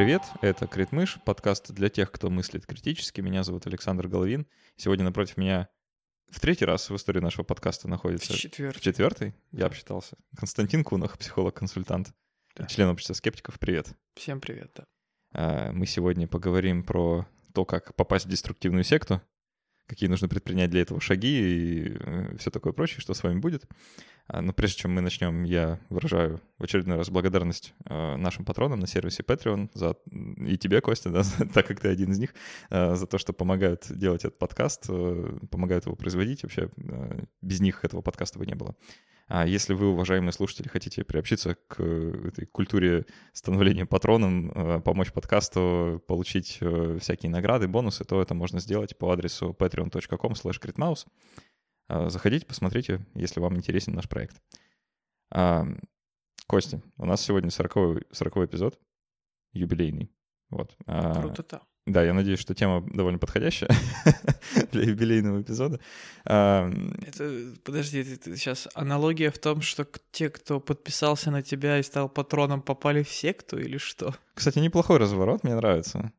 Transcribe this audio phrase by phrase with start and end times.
[0.00, 0.22] привет!
[0.40, 3.20] Это Критмыш, подкаст для тех, кто мыслит критически.
[3.20, 4.46] Меня зовут Александр Головин.
[4.76, 5.68] Сегодня напротив меня
[6.30, 8.32] в третий раз в истории нашего подкаста находится...
[8.32, 8.78] В четвертый.
[8.78, 9.34] В четвертый?
[9.52, 10.16] Я обсчитался.
[10.38, 12.14] Константин Кунах, психолог-консультант,
[12.56, 12.66] Да.
[12.66, 13.58] член общества скептиков.
[13.58, 13.92] Привет.
[14.14, 14.84] Всем привет, да.
[15.34, 19.20] А, Мы сегодня поговорим про то, как попасть в деструктивную секту,
[19.84, 23.66] какие нужно предпринять для этого шаги и все такое прочее, что с вами будет.
[24.32, 28.78] А, Но прежде чем мы начнем, я выражаю в очередной раз благодарность а, нашим патронам
[28.78, 31.22] на сервисе Patreon за и тебе, Костя, да,
[31.54, 32.34] так как ты один из них,
[32.70, 36.44] а, за то, что помогают делать этот подкаст, а, помогают его производить.
[36.44, 38.76] Вообще а, без них этого подкаста бы не было.
[39.32, 45.12] А если вы, уважаемые слушатели, хотите приобщиться к э, этой культуре становления патроном, э, помочь
[45.12, 50.60] подкасту, получить э, всякие награды, бонусы, то это можно сделать по адресу patreon.com slash
[52.08, 54.40] Заходите, посмотрите, если вам интересен наш проект.
[55.32, 55.66] А,
[56.46, 58.78] Костя, у нас сегодня 40 40 эпизод,
[59.52, 60.10] юбилейный.
[60.50, 60.76] Вот.
[60.86, 61.62] А, Круто-то.
[61.86, 63.70] Да, я надеюсь, что тема довольно подходящая
[64.72, 65.80] для юбилейного эпизода.
[66.24, 66.70] А,
[67.06, 72.08] Это, подожди, это сейчас аналогия в том, что те, кто подписался на тебя и стал
[72.08, 74.14] патроном, попали в секту или что?
[74.34, 76.12] Кстати, неплохой разворот, мне нравится.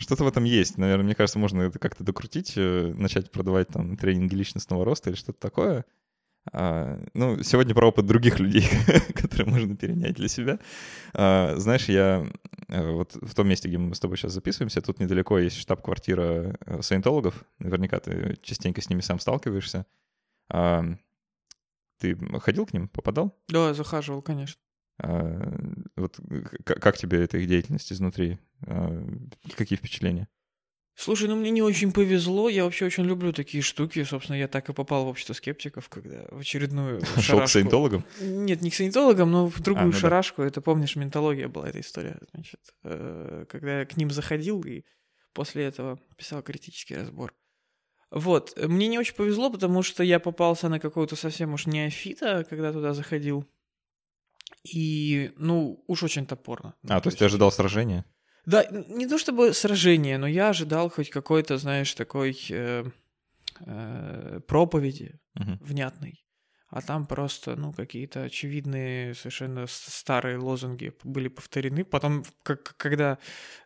[0.00, 0.78] Что-то в этом есть.
[0.78, 5.16] Наверное, мне кажется, можно это как-то докрутить, э, начать продавать там тренинги личностного роста или
[5.16, 5.84] что-то такое.
[6.52, 8.64] А, Ну, сегодня про опыт других людей,
[9.14, 10.58] которые можно перенять для себя.
[11.12, 12.26] А, Знаешь, я
[12.68, 16.56] э, вот в том месте, где мы с тобой сейчас записываемся, тут недалеко есть штаб-квартира
[16.64, 17.44] э, саентологов.
[17.58, 19.84] Наверняка ты частенько с ними сам сталкиваешься.
[20.48, 20.82] А,
[21.98, 23.36] Ты ходил к ним, попадал?
[23.48, 24.62] Да, захаживал, конечно.
[24.98, 25.60] А,
[25.96, 26.18] Вот
[26.64, 28.38] как тебе эта их деятельность изнутри?
[28.66, 29.04] А,
[29.56, 30.28] Какие впечатления?
[30.94, 34.68] Слушай, ну мне не очень повезло, я вообще очень люблю такие штуки, собственно, я так
[34.68, 38.04] и попал в общество скептиков, когда в очередную Шел к шарашку- саентологам?
[38.20, 39.98] Нет, не к саентологам, но в другую ну да.
[39.98, 40.42] шарашку.
[40.42, 44.84] Это, помнишь, ментология была эта история, значит, э, когда я к ним заходил и
[45.32, 47.34] после этого писал критический разбор.
[48.10, 52.44] Вот, э, мне не очень повезло, потому что я попался на какого-то совсем уж неофита,
[52.44, 53.46] когда туда заходил.
[54.64, 56.74] И, ну, уж очень топорно.
[56.82, 58.04] Ну, А, то есть ты ожидал сражения?
[58.50, 62.84] Да, не то чтобы сражение, но я ожидал хоть какой-то, знаешь, такой э,
[63.66, 65.58] э, проповеди Мгм.
[65.60, 66.24] внятной.
[66.68, 71.84] А там просто, ну, какие-то очевидные, совершенно старые лозунги были повторены.
[71.84, 73.18] Потом, как, когда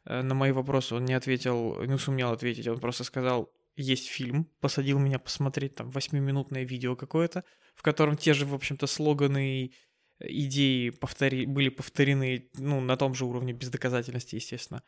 [0.04, 4.50] э, на мои вопросы он не ответил, не сумел ответить, он просто сказал, есть фильм,
[4.60, 7.44] посадил меня посмотреть там восьмиминутное видео какое-то,
[7.74, 9.74] в котором те же, в общем-то, слоганы и
[10.20, 11.46] идеи повтори...
[11.46, 14.82] были повторены, ну, на том же уровне без доказательности, естественно.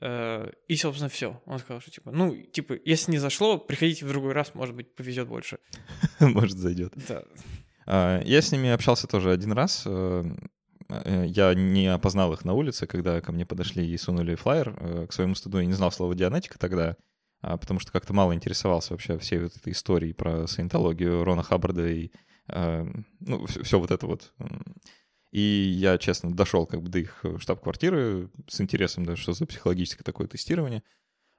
[0.00, 1.40] Э, И, собственно, все.
[1.46, 4.94] Он сказал, что типа, ну, типа, если не зашло, приходите в другой раз, может быть,
[4.94, 5.58] повезет больше.
[6.20, 6.92] Может, зайдет.
[7.08, 7.22] Да.
[7.86, 9.84] А, Я с ними общался тоже один раз.
[9.86, 10.24] э,
[10.90, 14.74] э, Я не опознал их на улице, когда ко мне подошли и сунули флаер.
[14.78, 16.96] Э, К своему стыду я не знал слова «дианетика» тогда,
[17.40, 21.86] а, потому что как-то мало интересовался вообще всей вот этой историей про саентологию Рона Хаббарда
[21.88, 22.10] и
[22.48, 24.32] ну, все вот это вот.
[25.32, 30.04] И я, честно, дошел как бы до их штаб-квартиры с интересом, да, что за психологическое
[30.04, 30.82] такое тестирование.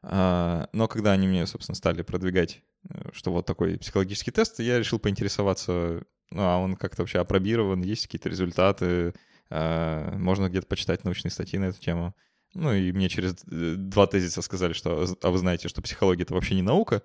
[0.03, 4.77] А, Но когда они мне, собственно, стали продвигать, э, что вот такой психологический тест, я
[4.77, 9.13] решил поинтересоваться, ну, а он как-то вообще опробирован, есть какие-то результаты,
[9.49, 12.15] а, можно где-то почитать научные статьи на эту тему.
[12.53, 16.33] Ну, и мне через э, два тезиса сказали, что, а вы знаете, что психология— это
[16.33, 17.01] вообще не наука.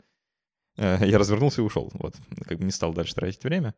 [0.76, 3.74] Э, Я развернулся и ушел, вот, как бы не стал дальше тратить время.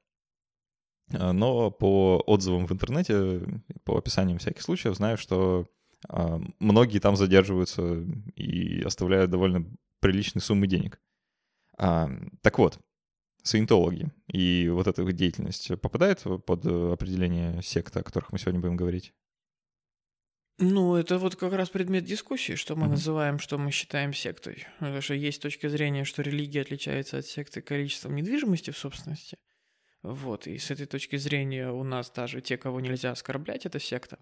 [1.12, 3.42] А, Но по отзывам в интернете,
[3.84, 5.66] по описаниям всяких случаев, знаю, что
[6.09, 8.04] а, многие там задерживаются
[8.37, 9.66] и оставляют довольно
[10.00, 11.00] приличные суммы денег.
[11.78, 12.09] А,
[12.43, 12.78] так вот,
[13.43, 18.60] саентологи и вот эта их деятельность попадает под э, определение секты, о которых мы сегодня
[18.60, 19.12] будем говорить?
[20.58, 22.93] Ну, это вот как раз предмет дискуссии, что мы Мгм.
[22.93, 24.67] называем, что мы считаем сектой.
[24.78, 29.37] Потому что есть точка зрения, что религия отличается от секты количеством недвижимости в собственности.
[30.04, 34.18] Вот, и с этой точки зрения у нас даже те, кого нельзя оскорблять, это секта.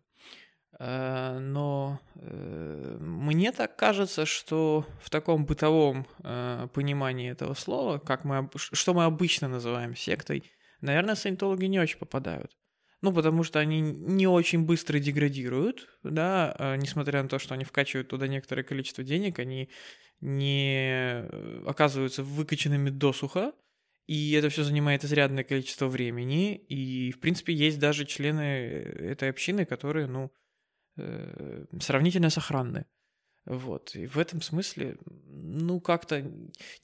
[0.79, 8.25] Э, Но э, мне так кажется, что в таком бытовом э, понимании этого слова, как
[8.25, 10.53] мы, что мы обычно называем сектой,
[10.83, 12.57] наверное, саентологи не очень попадают.
[13.01, 17.65] Ну, потому что они не очень быстро деградируют, да, а, несмотря на то, что они
[17.65, 19.71] вкачивают туда некоторое количество денег, они
[20.21, 21.25] не
[21.67, 23.55] оказываются выкачанными досуха,
[24.07, 29.31] и это все занимает изрядное количество времени, и, в принципе, есть даже члены э, этой
[29.31, 30.31] общины, которые, ну,
[30.97, 32.87] э, сравнительно сохранны.
[33.45, 33.95] Вот.
[33.97, 36.25] И в этом смысле, ну, как-то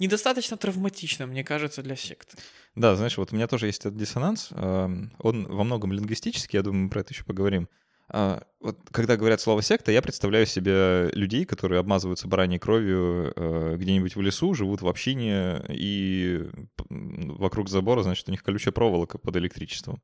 [0.00, 2.36] недостаточно травматично, мне кажется, для секты.
[2.74, 4.48] Да, знаешь, вот у меня тоже есть этот диссонанс.
[4.50, 7.68] эм, Он во многом лингвистический, я думаю, мы про это еще поговорим.
[8.10, 13.76] А, вот когда говорят слово секта, я представляю себе людей, которые обмазываются бараньей кровью э,
[13.76, 16.48] где-нибудь в лесу, живут в общине, и
[16.88, 20.02] вокруг забора, значит, у них колючая проволока под электричеством.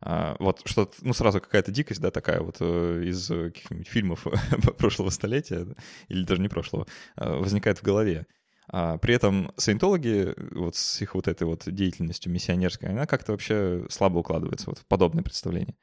[0.00, 4.26] А, вот что ну, сразу какая-то дикость, да, такая вот э, из каких-нибудь фильмов
[4.78, 5.66] прошлого столетия,
[6.08, 6.86] или даже не прошлого,
[7.16, 8.26] э, возникает в голове.
[8.68, 13.86] А при этом саентологи вот с их вот этой вот деятельностью миссионерской, она как-то вообще
[13.88, 15.76] слабо укладывается вот в подобное представление.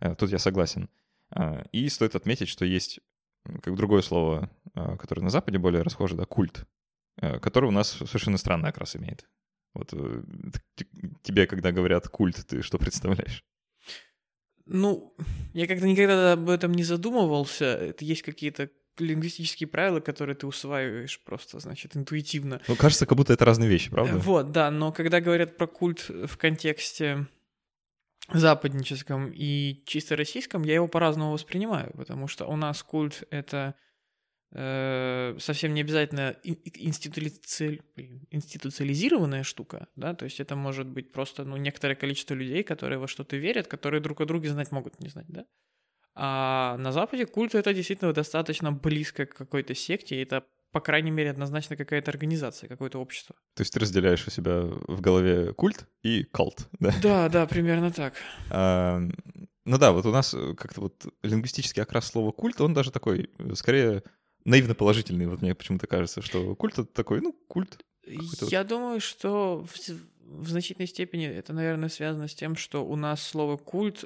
[0.00, 0.88] Э, тут я согласен.
[1.30, 3.00] А, и стоит отметить, что есть
[3.62, 6.66] как другое слово, а, которое на Западе более расхоже, да, культ,
[7.20, 9.26] э, который у нас совершенно странный окрас имеет.
[9.72, 10.22] Вот э,
[11.22, 13.44] тебе, когда говорят культ, ты что представляешь?
[14.66, 15.16] Ну,
[15.52, 17.64] я как-то никогда об этом не задумывался.
[17.64, 22.60] Это есть какие-то лингвистические правила, которые ты усваиваешь просто, значит, интуитивно.
[22.68, 24.18] Ну, кажется, как будто это разные вещи, правда?
[24.18, 27.26] Вот, да, но когда говорят про культ в контексте
[28.32, 33.74] западническом и чисто российском, я его по-разному воспринимаю, потому что у нас культ— это
[34.52, 37.80] э, совсем не обязательно институци...
[38.30, 43.08] институциализированная штука, да, то есть это может быть просто, ну, некоторое количество людей, которые во
[43.08, 45.46] что-то верят, которые друг о друге знать могут не знать, да.
[46.14, 51.10] А на Западе культ— это действительно достаточно близко к какой-то секте, и это по крайней
[51.10, 53.34] мере, однозначно какая-то организация, какое-то общество.
[53.54, 56.94] То есть ты разделяешь у себя в голове культ и калт, да?
[57.02, 58.14] Да, да, примерно так.
[58.50, 59.00] А,
[59.64, 64.02] ну да, вот у нас как-то вот лингвистический окрас слова культ, он даже такой, скорее,
[64.44, 65.26] наивно положительный.
[65.26, 67.84] Вот мне почему-то кажется, что культ— это такой, ну, культ.
[68.04, 69.76] Я думаю, что в,
[70.24, 74.04] в значительной степени это, наверное, связано с тем, что у нас слово культ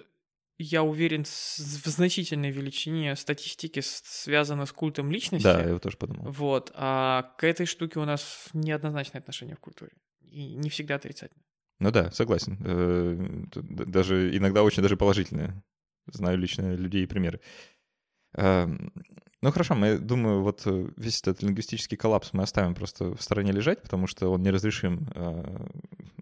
[0.59, 5.45] я уверен, в значительной величине статистики связано с культом личности.
[5.45, 6.31] Да, я его тоже подумал.
[6.31, 6.71] Вот.
[6.75, 9.93] А к этой штуке у нас неоднозначное отношение в культуре.
[10.21, 11.45] И не всегда отрицательное.
[11.81, 12.59] Ну да, согласен.
[12.65, 13.47] Э,
[13.87, 15.63] даже иногда очень даже положительное.
[16.07, 17.41] Знаю лично людей и примеры.
[19.45, 23.53] Ну хорошо, мы, думаю, вот э, весь этот лингвистический коллапс мы оставим просто в стороне
[23.53, 25.67] лежать, потому что он неразрешим э,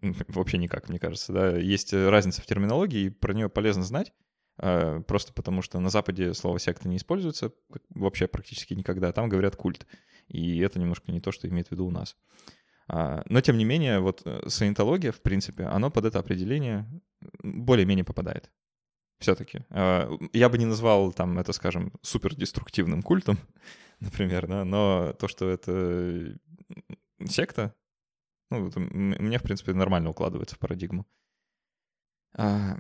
[0.27, 1.33] вообще никак, мне кажется.
[1.33, 1.57] Да?
[1.57, 4.13] Есть разница в терминологии, и про нее полезно знать,
[4.59, 7.53] э, просто потому что на Западе слово «секта» не используется
[7.91, 9.87] вообще практически никогда, там говорят «культ»,
[10.27, 12.17] и это немножко не то, что имеет в виду у нас.
[12.89, 16.89] А, но, тем не менее, вот саентология, в принципе, оно под это определение
[17.45, 18.51] более-менее попадает
[19.23, 19.65] все-таки.
[19.71, 23.39] А, я бы не назвал там это, скажем, супердеструктивным культом,
[24.01, 26.37] например, да, но то, что это
[27.27, 27.75] секта,
[28.51, 31.07] ну, это, мне, в принципе, нормально укладывается в парадигму.
[32.37, 32.77] А,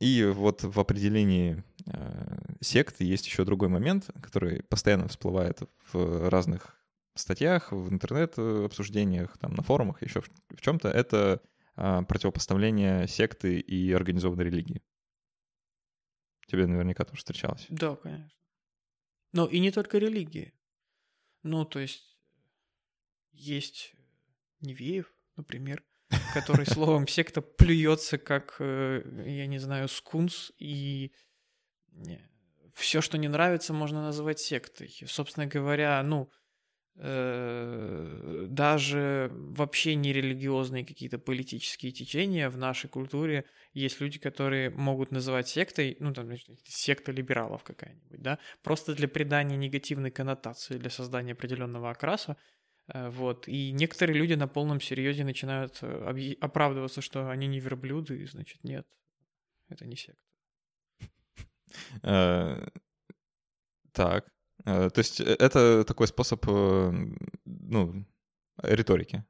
[0.00, 5.60] и вот в определении а, секты есть еще другой момент, который постоянно всплывает
[5.92, 6.74] в разных
[7.14, 10.88] статьях, в интернет-обсуждениях, там, на форумах, еще в, в чем-то.
[10.88, 11.40] Это
[11.74, 14.80] противопоставление секты и организованной религии.
[16.46, 17.66] Тебе наверняка тоже встречалось.
[17.68, 18.30] Да, конечно.
[19.32, 20.54] Но и не только религии.
[21.42, 22.16] Ну, то есть
[23.32, 23.94] есть
[24.60, 25.84] Невеев, например,
[26.32, 31.12] который словом секта плюется как, э, я не знаю, скунс, и
[32.74, 34.94] все, что не нравится, можно называть сектой.
[35.06, 36.45] Собственно говоря, ну, Э,
[36.98, 45.98] даже вообще нерелигиозные какие-то политические течения в нашей культуре есть люди, которые могут называть сектой,
[46.00, 46.30] ну там
[46.64, 52.38] секта либералов какая-нибудь, да, просто для придания негативной коннотации, для создания определенного окраса,
[52.88, 53.46] э, вот.
[53.46, 58.64] И некоторые люди на полном серьезе начинают э, оправдываться, что они не верблюды, и значит
[58.64, 58.86] нет,
[59.68, 60.22] это не секта.
[63.92, 64.35] Так.
[64.66, 66.92] Э, то есть э, это такой способ, э,
[67.44, 68.04] ну,
[68.62, 69.24] риторики.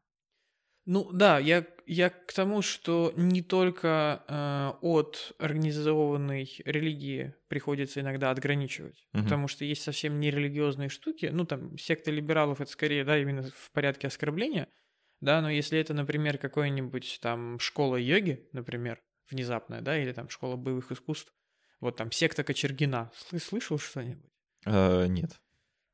[0.86, 8.30] Ну да, я, я к тому, что не только э, от организованной религии приходится иногда
[8.30, 9.24] отграничивать, угу.
[9.24, 13.70] потому что есть совсем нерелигиозные штуки, ну там секта либералов это скорее, да, именно в
[13.72, 14.68] порядке оскорбления,
[15.20, 20.54] да, но если это, например, какой-нибудь там школа йоги, например, внезапная, да, или там школа
[20.54, 21.32] боевых искусств,
[21.80, 23.10] вот там секта Кочергина,
[23.42, 24.30] слышал что-нибудь?
[24.66, 25.40] Э, нет.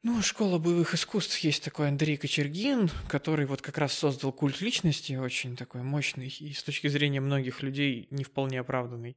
[0.05, 5.13] Ну, школа боевых искусств есть такой Андрей Кочергин, который вот как раз создал культ личности,
[5.15, 9.17] очень такой мощный и с точки зрения многих людей не вполне оправданный.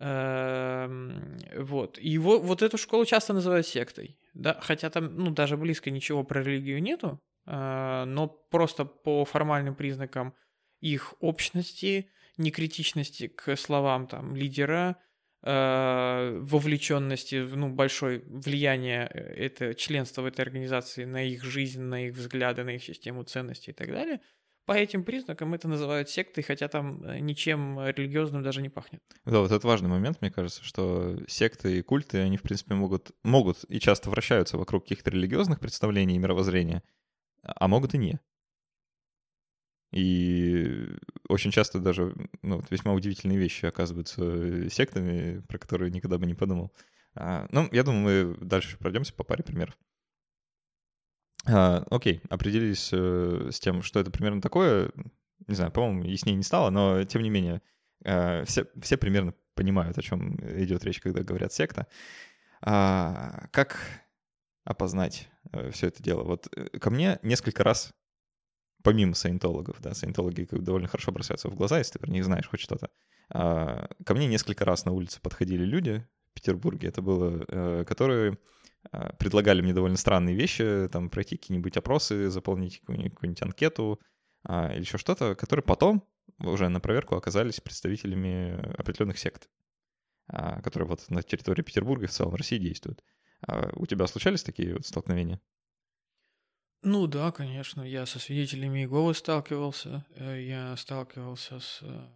[0.00, 1.98] Эм, вот.
[1.98, 6.24] И его, вот эту школу часто называют сектой, да, хотя там, ну, даже близко ничего
[6.24, 10.34] про религию нету, э, но просто по формальным признакам
[10.80, 14.96] их общности, некритичности к словам там лидера,
[16.40, 22.14] вовлеченности, ну, большое влияние э, это членство в этой организации на их жизнь, на их
[22.14, 24.20] взгляды, на их систему ценностей и так далее,
[24.66, 29.00] по этим признакам это называют сектой, хотя там э, ничем религиозным даже не пахнет.
[29.24, 33.12] Да, вот это важный момент, мне кажется, что секты и культы, они, в принципе, могут,
[33.22, 36.82] могут и часто вращаются вокруг каких-то религиозных представлений и мировоззрения,
[37.42, 38.18] а могут и не.
[39.90, 40.86] И
[41.28, 46.34] очень часто даже ну, вот весьма удивительные вещи оказываются сектами, про которые никогда бы не
[46.34, 46.72] подумал.
[47.14, 49.76] А, ну, я думаю, мы дальше пройдемся по паре примеров.
[51.46, 54.90] А, окей, определились э, с тем, что это примерно такое.
[55.46, 57.62] Не знаю, по-моему, яснее не стало, но тем не менее,
[58.04, 61.86] э, все, все примерно понимают, о чем идет речь, когда говорят секта.
[62.60, 63.78] А, как
[64.64, 66.24] опознать э, все это дело?
[66.24, 66.48] Вот
[66.80, 67.94] ко мне несколько раз,
[68.82, 72.60] помимо саентологов, да, саентологи довольно хорошо бросаются в глаза, если ты про них знаешь хоть
[72.60, 72.90] что-то,
[73.30, 78.38] а, ко мне несколько раз на улице подходили люди в Петербурге, это было, которые
[78.90, 84.00] а, предлагали мне довольно странные вещи, там пройти какие-нибудь опросы, заполнить какую-нибудь, анкету
[84.44, 86.04] а, или еще что-то, которые потом
[86.38, 89.48] уже на проверку оказались представителями определенных сект,
[90.28, 93.02] а, которые вот на территории Петербурга и в целом России действуют.
[93.74, 95.40] У тебя случались такие вот столкновения?
[96.82, 97.82] Ну да, конечно.
[97.82, 100.06] Я со свидетелями Иеговы сталкивался.
[100.14, 102.08] Э, я сталкивался с э,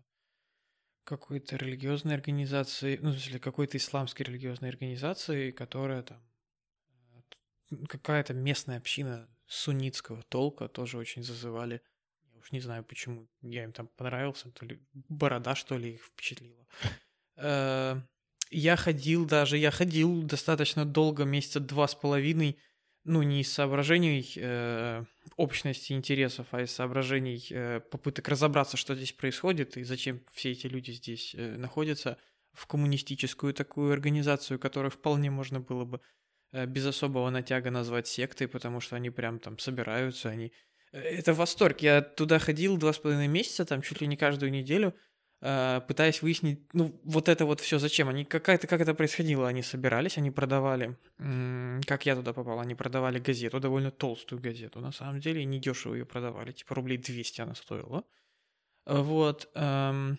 [1.04, 6.22] какой-то религиозной организацией, ну, в смысле, какой-то исламской религиозной организацией, которая там
[7.88, 11.82] какая-то местная община суннитского толка тоже очень зазывали.
[12.32, 13.28] Я уж не знаю почему.
[13.40, 16.66] Я им там понравился, то ли борода, что ли, их впечатлила.
[17.36, 18.00] Э,
[18.50, 22.58] я ходил даже, я ходил достаточно долго, месяца два с половиной,
[23.04, 25.04] ну, не из соображений э,
[25.36, 30.66] общности интересов, а из соображений э, попыток разобраться, что здесь происходит и зачем все эти
[30.66, 32.18] люди здесь э, находятся,
[32.52, 36.02] в коммунистическую такую организацию, которую вполне можно было бы
[36.52, 40.52] Э, без особого натяга назвать сектой, потому что они прям там собираются, они...
[40.92, 41.80] Э, это восторг.
[41.80, 44.94] Я туда ходил два с половиной месяца, там чуть ли не каждую неделю,
[45.42, 48.08] пытаясь выяснить, ну, вот это вот все зачем.
[48.08, 49.48] Они какая-то, как это происходило?
[49.48, 54.92] Они собирались, они продавали, как я туда попал, они продавали газету, довольно толстую газету, на
[54.92, 58.04] самом деле, и недешево ее продавали, типа рублей 200 она стоила.
[58.86, 59.50] Вот.
[59.54, 60.18] Эм,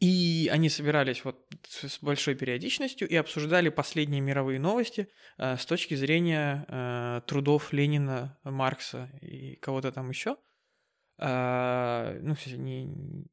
[0.00, 5.94] и они собирались вот с большой периодичностью и обсуждали последние мировые новости э, с точки
[5.94, 10.36] зрения э, трудов Ленина, Маркса и кого-то там еще.
[11.18, 13.26] Э, ну, не.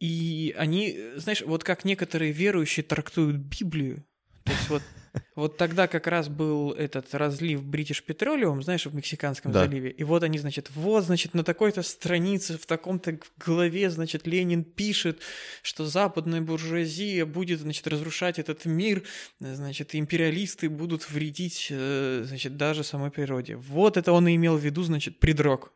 [0.00, 4.04] И они, знаешь, вот как некоторые верующие трактуют Библию,
[4.44, 4.82] то есть вот
[5.34, 9.64] вот тогда как раз был этот разлив British Petroleum, знаешь, в Мексиканском да.
[9.64, 9.90] заливе.
[9.90, 15.20] И вот они, значит, вот, значит, на такой-то странице, в таком-то главе, значит, Ленин пишет,
[15.62, 19.02] что западная буржуазия будет, значит, разрушать этот мир,
[19.40, 23.56] значит, империалисты будут вредить, э, значит, даже самой природе.
[23.56, 25.72] Вот это он и имел в виду, значит, предрок.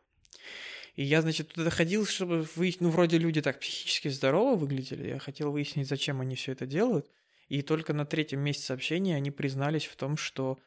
[0.95, 5.19] И я, значит, туда ходил, чтобы выяснить, ну, вроде люди так психически здорово выглядели, я
[5.19, 7.09] хотел выяснить, зачем они все это делают.
[7.47, 10.59] И только на третьем месяце общения они признались в том, что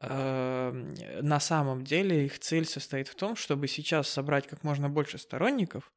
[0.00, 5.18] э, на самом деле их цель состоит в том, чтобы сейчас собрать как можно больше
[5.18, 5.92] сторонников,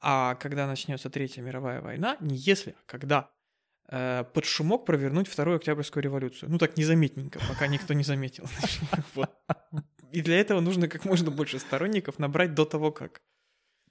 [0.00, 3.30] а когда начнется Третья мировая война, не если, а когда,
[3.90, 6.50] э, под шумок провернуть Вторую Октябрьскую революцию.
[6.50, 8.46] Ну так незаметненько, пока никто не заметил.
[10.12, 13.20] И для этого нужно как можно больше сторонников набрать до того, как.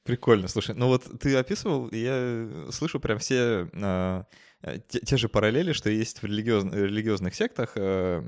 [0.04, 0.74] Прикольно, слушай.
[0.74, 4.24] Ну вот ты описывал, я слышу прям все э,
[4.88, 7.74] те, те же параллели, что есть в религиоз, религиозных сектах.
[7.76, 8.24] Э,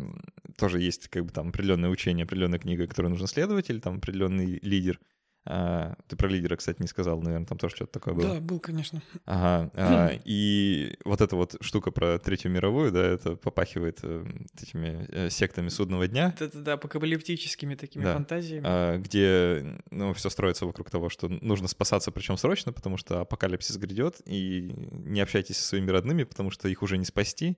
[0.58, 4.60] тоже есть как бы там определенное учение, определенная книга, которой нужно следовать, или там определенный
[4.62, 5.00] лидер.
[5.46, 8.36] А, ты про лидера, кстати, не сказал, наверное, там тоже что-то такое было.
[8.36, 9.02] Да, был, конечно.
[9.26, 9.72] Ага.
[9.74, 14.26] А, и вот эта вот штука про Третью мировую, да, это попахивает э,
[14.62, 16.36] этими э, сектами судного дня.
[16.38, 18.14] Да-да-да, апокалиптическими такими да.
[18.14, 18.64] фантазиями.
[18.68, 23.78] А, где, ну, все строится вокруг того, что нужно спасаться, причем срочно, потому что апокалипсис
[23.78, 27.58] грядет, и не общайтесь со своими родными, потому что их уже не спасти.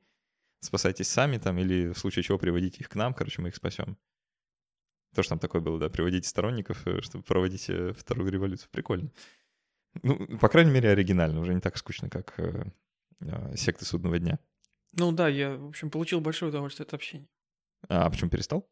[0.61, 3.97] Спасайтесь сами там, или в случае чего приводите их к нам, короче, мы их спасем.
[5.13, 8.69] То, что там такое было, да, приводите сторонников, э, чтобы проводить э, вторую революцию.
[8.71, 9.11] Прикольно.
[10.03, 12.63] Ну, по крайней мере, оригинально, уже не так скучно, как э,
[13.19, 14.39] э, секты судного дня.
[14.93, 17.27] Ну да, я, в общем, получил большое удовольствие от общения.
[17.89, 18.69] А почему перестал?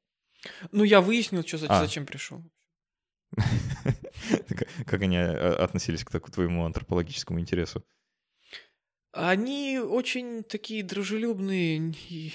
[0.71, 1.81] Ну, я выяснил, что, а.
[1.81, 2.43] зачем пришел.
[4.85, 7.85] Как они относились к твоему антропологическому интересу?
[9.11, 12.33] Они очень такие дружелюбные и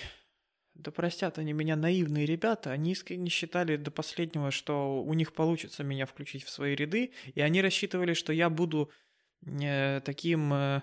[0.74, 5.84] да простят они меня, наивные ребята, они искренне считали до последнего, что у них получится
[5.84, 8.90] меня включить в свои ряды, и они рассчитывали, что я буду
[9.46, 10.82] э, таким э,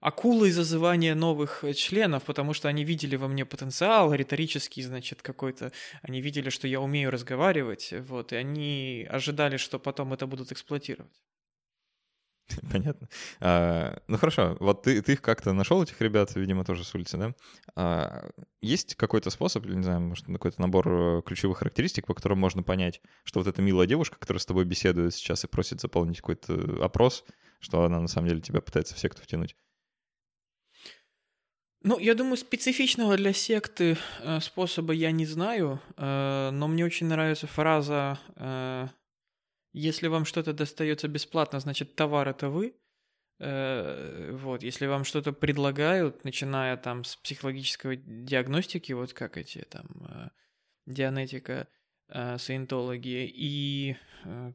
[0.00, 5.72] акулой зазывания новых членов, потому что они видели во мне потенциал риторический, значит, какой-то,
[6.02, 11.20] они видели, что я умею разговаривать, вот, и они ожидали, что потом это будут эксплуатировать.
[12.72, 13.08] Понятно.
[13.40, 17.16] А, ну хорошо, вот ты, ты их как-то нашел, этих ребят, видимо, тоже с улицы,
[17.16, 17.34] да?
[17.76, 18.30] А,
[18.60, 22.62] есть какой-то способ, или, не знаю, может, какой-то набор э, ключевых характеристик, по которым можно
[22.62, 26.84] понять, что вот эта милая девушка, которая с тобой беседует сейчас и просит заполнить какой-то
[26.84, 27.24] опрос,
[27.60, 29.56] что она на самом деле тебя пытается в секту втянуть?
[31.84, 37.08] Ну, я думаю, специфичного для секты э, способа я не знаю, э, но мне очень
[37.08, 38.86] нравится фраза э,
[39.72, 42.74] «Если вам что-то достается бесплатно, значит, товар это вы».
[43.38, 49.86] Э, вот, если вам что-то предлагают, начиная там с психологической диагностики, вот как эти там
[50.08, 50.28] э,
[50.86, 51.66] дианетика,
[52.08, 53.96] э, саентологи и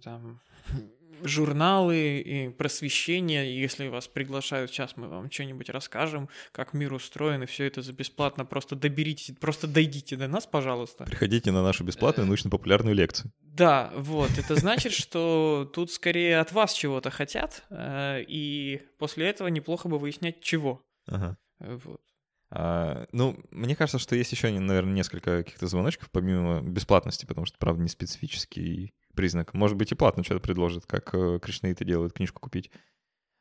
[0.03, 0.41] там
[1.23, 3.59] журналы и просвещение.
[3.59, 7.93] Если вас приглашают, сейчас мы вам что-нибудь расскажем, как мир устроен, и все это за
[7.93, 8.45] бесплатно.
[8.45, 11.05] Просто доберитесь, просто дойдите до нас, пожалуйста.
[11.05, 13.31] Приходите на нашу бесплатную э, научно-популярную лекцию.
[13.41, 14.31] Да, вот.
[14.37, 19.99] Это значит, что тут скорее от вас чего-то хотят, э, и после этого неплохо бы
[19.99, 20.81] выяснять, чего.
[21.07, 21.37] Ага.
[21.59, 22.01] Вот.
[22.49, 27.57] А, ну, мне кажется, что есть еще, наверное, несколько каких-то звоночков, помимо бесплатности, потому что,
[27.57, 29.53] правда, не специфический признак.
[29.53, 32.71] Может быть, и платно что-то предложит, как э, кришнаиты делают, книжку купить.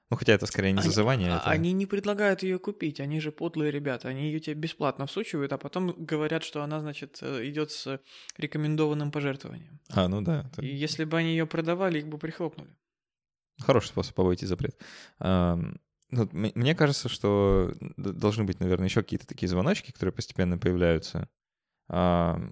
[0.08, 1.32] Ну, хотя это скорее не они, зазывание.
[1.32, 1.50] А, это...
[1.50, 4.08] Они не предлагают ее купить, они же подлые ребята.
[4.08, 8.00] Они ее тебе бесплатно всучивают, а потом говорят, что она, значит, э, идет с
[8.36, 9.80] рекомендованным пожертвованием.
[9.90, 10.48] А, ну да.
[10.52, 10.62] Это...
[10.62, 12.70] И если бы они ее продавали, их бы прихлопнули.
[13.60, 14.78] Хороший способ обойти запрет.
[16.10, 21.28] Ну, мне кажется, что должны быть, наверное, еще какие-то такие звоночки, которые постепенно появляются.
[21.88, 22.50] Вот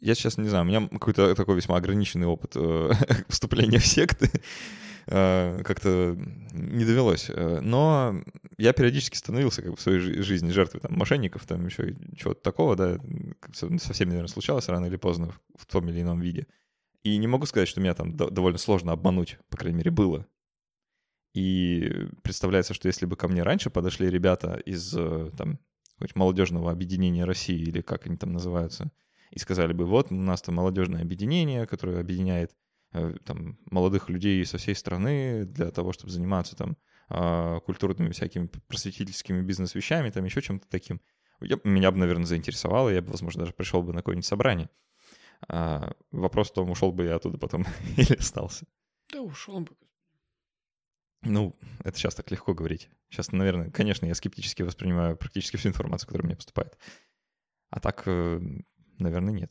[0.00, 2.90] я сейчас не знаю, у меня какой-то такой весьма ограниченный опыт э,
[3.28, 4.30] вступления в секты.
[5.06, 6.16] Э, как-то
[6.52, 7.30] не довелось.
[7.30, 8.22] Э, но
[8.58, 12.76] я периодически становился как бы в своей жизни жертвой там, мошенников, там еще чего-то такого,
[12.76, 12.98] да,
[13.52, 16.46] со всеми, наверное, случалось рано или поздно в том или ином виде.
[17.02, 20.26] И не могу сказать, что меня там довольно сложно обмануть, по крайней мере, было.
[21.34, 24.90] И представляется, что если бы ко мне раньше подошли ребята из
[25.36, 25.58] там,
[26.14, 28.90] молодежного объединения России, или как они там называются,
[29.30, 32.56] и сказали бы, вот у нас там молодежное объединение, которое объединяет
[32.92, 36.76] э, там, молодых людей со всей страны для того, чтобы заниматься там
[37.10, 41.00] а, культурными всякими просветительскими бизнес-вещами, там еще чем-то таким.
[41.40, 44.68] Я, меня бы, наверное, заинтересовало, я бы, возможно, даже пришел бы на какое-нибудь собрание.
[45.48, 47.64] А, вопрос в том, ушел бы я оттуда потом
[47.96, 48.66] или остался.
[49.12, 49.74] Да ушел бы.
[51.22, 52.88] Ну, это сейчас так легко говорить.
[53.10, 56.78] Сейчас, наверное, конечно, я скептически воспринимаю практически всю информацию, которая мне поступает.
[57.70, 58.40] А так, э,
[58.98, 59.50] Наверное, нет.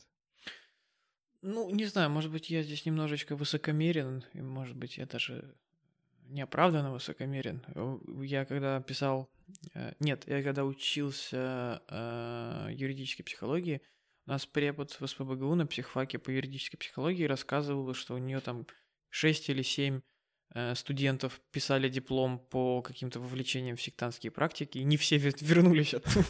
[1.40, 5.54] Ну, не знаю, может быть, я здесь немножечко высокомерен, и, может быть, я даже
[6.24, 7.64] неоправданно высокомерен.
[8.22, 9.30] Я когда писал...
[9.74, 13.80] Э, нет, я когда учился э, юридической психологии,
[14.26, 18.66] у нас препод в СПБГУ на психфаке по юридической психологии рассказывал, что у нее там
[19.08, 20.00] 6 или 7 э,
[20.74, 26.26] студентов писали диплом по каким-то вовлечениям в сектантские практики, и не все вернулись оттуда.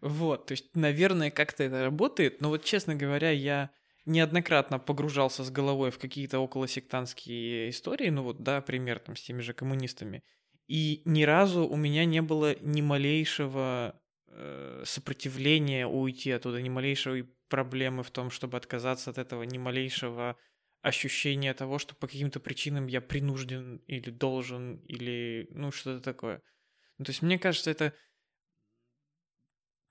[0.00, 3.70] Вот, то есть, наверное, как-то это работает, но вот, честно говоря, я
[4.04, 9.40] неоднократно погружался с головой в какие-то околосектантские истории, ну вот, да, пример там с теми
[9.40, 10.22] же коммунистами,
[10.68, 17.24] и ни разу у меня не было ни малейшего э, сопротивления уйти оттуда, ни малейшей
[17.48, 20.36] проблемы в том, чтобы отказаться от этого, ни малейшего
[20.86, 26.42] ощущения того, что по каким-то причинам я принужден или должен, или, ну, что-то такое.
[26.98, 27.92] Ну, то есть, мне кажется, это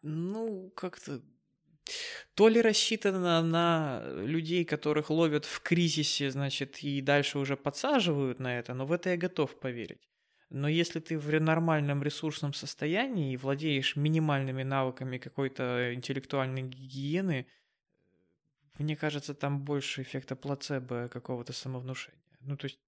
[0.02, 1.22] ну, как-то
[2.34, 8.58] то ли рассчитано на людей, которых ловят в кризисе, значит, и дальше уже подсаживают на
[8.60, 10.08] это, но в это я готов поверить.
[10.50, 17.48] Но если ты в нормальном ресурсном состоянии и владеешь минимальными навыками какой-то интеллектуальной гигиены,
[18.78, 22.20] мне кажется, там больше эффекта плацебо какого-то самовнушения.
[22.42, 22.80] Ну, то есть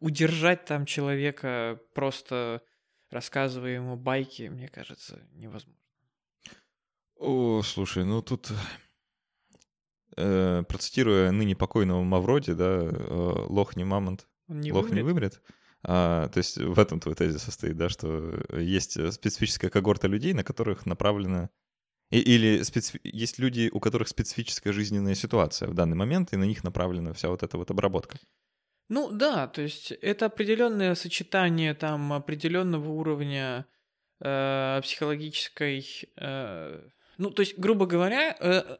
[0.00, 2.62] удержать там человека, просто
[3.10, 5.82] рассказывая ему байки, мне кажется, невозможно.
[7.16, 8.52] О, слушай, ну тут,
[10.16, 14.96] э, процитируя ныне покойного Мавроди, да, э, лох не мамонт, не лох вымрет.
[14.96, 15.42] не вымрет.
[15.82, 20.44] А, то есть в этом твой тезис состоит, да, что есть специфическая когорта людей, на
[20.44, 21.50] которых направлена
[22.10, 23.00] и, или специ...
[23.02, 27.28] есть люди, у которых специфическая жизненная ситуация в данный момент, и на них направлена вся
[27.28, 28.18] вот эта вот обработка.
[28.88, 33.66] Ну да, то есть это определенное сочетание там определенного уровня
[34.20, 38.76] э, психологической э, ну, то есть, грубо говоря, э,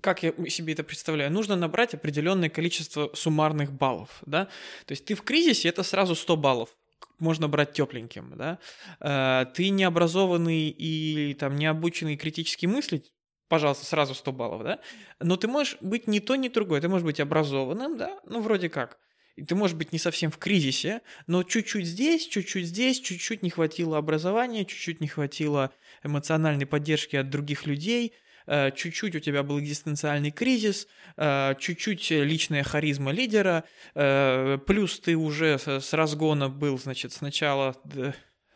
[0.00, 4.46] как я себе это представляю, нужно набрать определенное количество суммарных баллов, да,
[4.86, 6.76] то есть ты в кризисе, это сразу 100 баллов,
[7.18, 8.58] можно брать тепленьким, да,
[9.00, 13.12] э, ты необразованный и там необученный критически мыслить,
[13.48, 14.80] пожалуйста, сразу 100 баллов, да?
[15.18, 16.80] Но ты можешь быть ни то, ни другое.
[16.80, 18.20] Ты можешь быть образованным, да?
[18.24, 18.98] Ну, вроде как.
[19.36, 23.50] И ты можешь быть не совсем в кризисе, но чуть-чуть здесь, чуть-чуть здесь, чуть-чуть не
[23.50, 25.72] хватило образования, чуть-чуть не хватило
[26.04, 28.12] эмоциональной поддержки от других людей,
[28.46, 35.58] чуть-чуть у тебя был экзистенциальный кризис, э, чуть-чуть личная харизма лидера, э, плюс ты уже
[35.58, 37.76] с разгона был, значит, сначала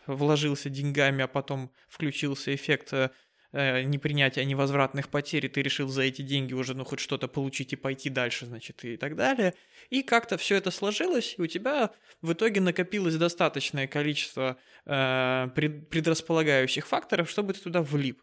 [0.07, 6.23] вложился деньгами, а потом включился эффект э, непринятия невозвратных потерь, и ты решил за эти
[6.23, 9.55] деньги уже, ну, хоть что-то получить и пойти дальше, значит, и так далее.
[9.91, 15.89] И как-то все это сложилось, и у тебя в итоге накопилось достаточное количество э, пред,
[15.89, 18.21] предрасполагающих факторов, чтобы ты туда влип.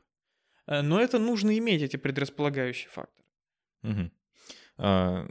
[0.67, 3.28] Э, но это нужно иметь, эти предрасполагающие факторы.
[3.84, 4.12] Угу.
[4.78, 5.28] А,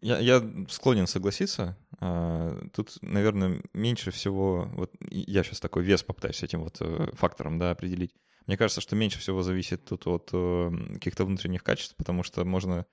[0.00, 1.78] я, я склонен согласиться.
[2.00, 4.68] А, тут, наверное, меньше всего...
[4.74, 8.14] Вот я сейчас такой вес попытаюсь этим вот э, фактором да, определить.
[8.46, 12.86] Мне кажется, что меньше всего зависит тут от э, каких-то внутренних качеств, потому что можно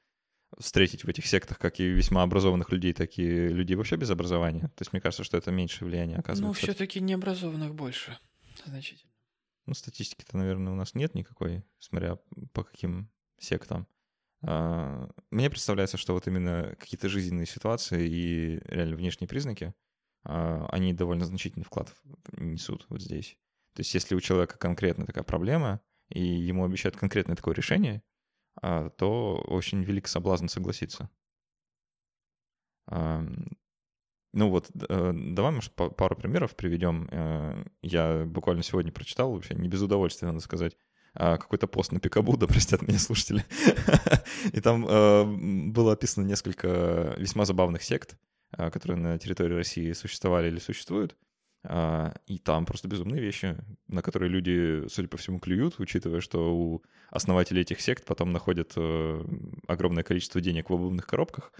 [0.58, 4.68] встретить в этих сектах как и весьма образованных людей, так и людей вообще без образования.
[4.76, 6.48] То есть мне кажется, что это меньше влияние оказывает.
[6.48, 8.18] Ну, все-таки необразованных больше,
[8.66, 9.09] значительно.
[9.70, 12.18] Ну, статистики-то, наверное, у нас нет никакой, смотря
[12.54, 13.88] по каким сектам.
[14.42, 19.76] А, мне представляется, что вот именно какие-то жизненные ситуации и реально внешние признаки,
[20.24, 21.94] а, они довольно значительный вклад
[22.32, 23.38] несут вот здесь.
[23.76, 28.02] То есть если у человека конкретно такая проблема, и ему обещают конкретное такое решение,
[28.60, 31.12] а, то очень велик соблазн согласиться.
[34.32, 37.08] Ну вот, э, давай, может, пару примеров приведем.
[37.12, 40.78] Э, я буквально сегодня прочитал, вообще не без удовольствия, надо сказать,
[41.14, 43.44] какой-то пост на Пикабуда, простят меня слушатели.
[44.54, 45.24] И там э,
[45.72, 48.18] было описано несколько весьма забавных сект,
[48.52, 51.18] которые на территории России существовали или существуют.
[51.64, 56.56] А, и там просто безумные вещи, на которые люди, судя по всему, клюют, учитывая, что
[56.56, 58.74] у основателей этих сект потом находят
[59.68, 61.52] огромное количество денег в обувных коробках.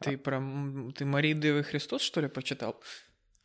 [0.00, 0.40] Ты про...
[0.94, 2.82] Ты Марии Девы Христос, что ли, почитал?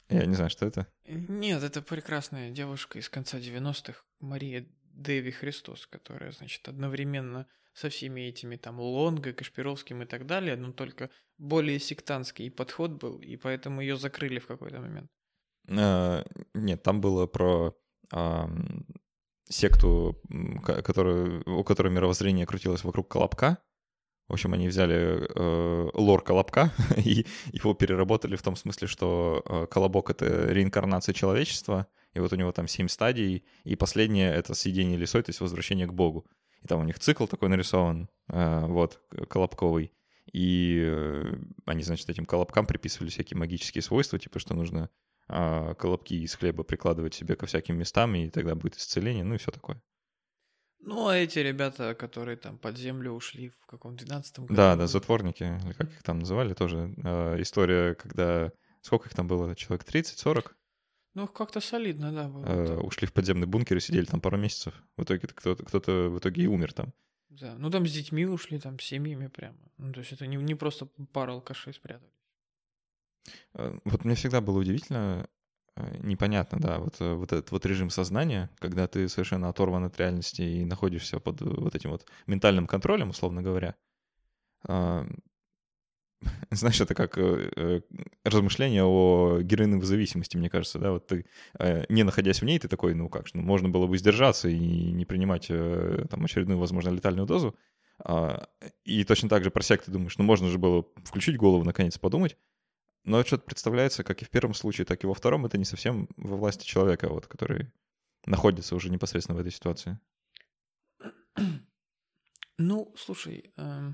[0.10, 0.88] Я не знаю, что это.
[1.08, 8.22] Нет, это прекрасная девушка из конца 90-х, Мария Дэви Христос, которая, значит, одновременно со всеми
[8.22, 13.82] этими там Лонго, Кашпировским и так далее, но только более сектантский подход был, и поэтому
[13.82, 15.10] ее закрыли в какой-то момент.
[15.70, 16.24] Э,
[16.54, 17.74] нет, там было про
[18.12, 18.48] э,
[19.50, 20.22] секту,
[20.66, 23.60] которую, у которой мировоззрение крутилось вокруг Колобка.
[24.32, 29.68] В общем, они взяли э, лор Колобка и его переработали в том смысле, что э,
[29.70, 34.98] Колобок— это реинкарнация человечества, и вот у него там семь стадий, и последнее— это съедение
[34.98, 36.26] лесой, то есть возвращение к Богу.
[36.62, 39.92] И там у них цикл такой нарисован, э, вот, колобковый.
[40.32, 41.34] И э,
[41.66, 44.90] они, значит, этим колобкам приписывали всякие магические свойства, типа, что нужно
[45.28, 49.38] а, колобки из хлеба прикладывать себе ко всяким местам, и тогда будет исцеление, ну и
[49.38, 49.82] все такое.
[50.84, 54.56] Ну, а эти ребята, которые там под землю ушли в каком 12-м году.
[54.56, 58.52] Да, да, затворники, или как их там называли, тоже э, история, когда...
[58.82, 59.56] Сколько их там было?
[59.56, 60.52] Человек 30-40?
[61.14, 62.28] Ну, как-то солидно, да.
[62.28, 62.46] Было.
[62.46, 64.74] Э, ушли в подземный бункер и сидели там пару месяцев.
[64.98, 66.94] В итоге кто-то, кто-то в итоге и умер там.
[67.30, 69.58] Да, ну там с детьми ушли, там с семьями прямо.
[69.78, 72.12] Ну, то есть это не, не просто пара алкашей спрятали.
[73.54, 75.28] Э, вот мне всегда было удивительно,
[76.00, 80.42] непонятно, да, вот, э, вот этот вот режим сознания, когда ты совершенно оторван от реальности
[80.42, 83.76] и находишься под вот этим вот ментальным контролем, условно говоря.
[84.68, 85.06] А,
[86.52, 87.18] знаешь, это как
[88.24, 91.26] размышление о героиновой зависимости, мне кажется, да, вот ты,
[91.90, 94.58] не находясь в ней, ты такой, ну как ну можно было бы сдержаться и
[94.92, 97.56] не принимать там очередную, возможно, летальную дозу,
[98.04, 98.48] а,
[98.84, 102.38] и точно так же про секты думаешь, ну можно же было включить голову, наконец, подумать,
[103.04, 106.08] но что-то представляется, как и в первом случае, так и во втором, это не совсем
[106.18, 107.72] во власти человека, вот, который
[108.26, 110.00] находится уже непосредственно в этой ситуации.
[112.58, 113.94] Ну, слушай, э,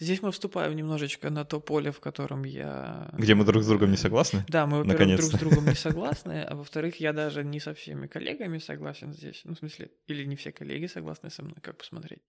[0.00, 3.08] здесь мы вступаем немножечко на то поле, в котором я...
[3.12, 4.44] Где мы друг с другом не согласны?
[4.48, 8.08] Да, мы, во-первых, друг с другом не согласны, а во-вторых, я даже не со всеми
[8.08, 9.42] коллегами согласен здесь.
[9.44, 12.22] Ну, в смысле, или не все коллеги согласны со мной, как посмотреть.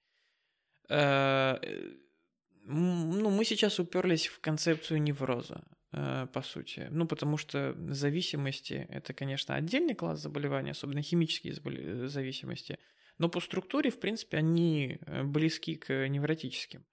[2.64, 6.88] Э, ну, мы сейчас уперлись в концепцию невроза, э, по сути.
[6.92, 12.80] Ну, потому что зависимости— это, конечно, отдельный класс заболеваний, особенно химические э, зависимости.
[13.18, 16.86] Но по структуре, в принципе, они э, близки к невротическим.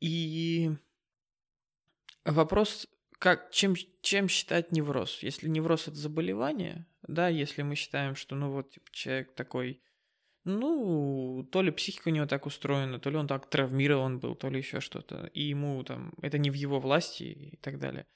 [0.00, 0.70] И
[2.26, 2.86] вопрос,
[3.18, 5.22] как, чем, чем считать невроз?
[5.22, 9.80] Если невроз— это заболевание, да, если мы считаем, что, ну, вот, типа, человек такой
[10.44, 14.48] ну, то ли психика у него так устроена, то ли он так травмирован был, то
[14.48, 15.30] ли еще что-то.
[15.34, 18.06] И ему там, это не в его власти и так далее.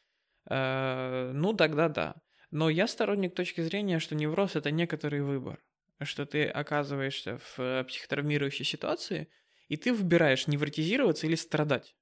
[0.49, 2.17] Э, ну, тогда да.
[2.51, 5.63] Но я сторонник точки зрения, что невроз— это некоторый выбор.
[6.03, 9.29] что ты оказываешься в э, психотравмирующей ситуации,
[9.69, 11.95] и ты выбираешь невротизироваться или страдать.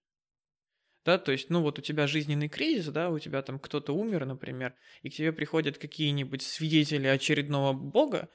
[1.04, 4.24] Да, то есть, ну вот у тебя жизненный кризис, да, у тебя там кто-то умер,
[4.24, 8.30] например, и к тебе приходят какие-нибудь свидетели очередного бога,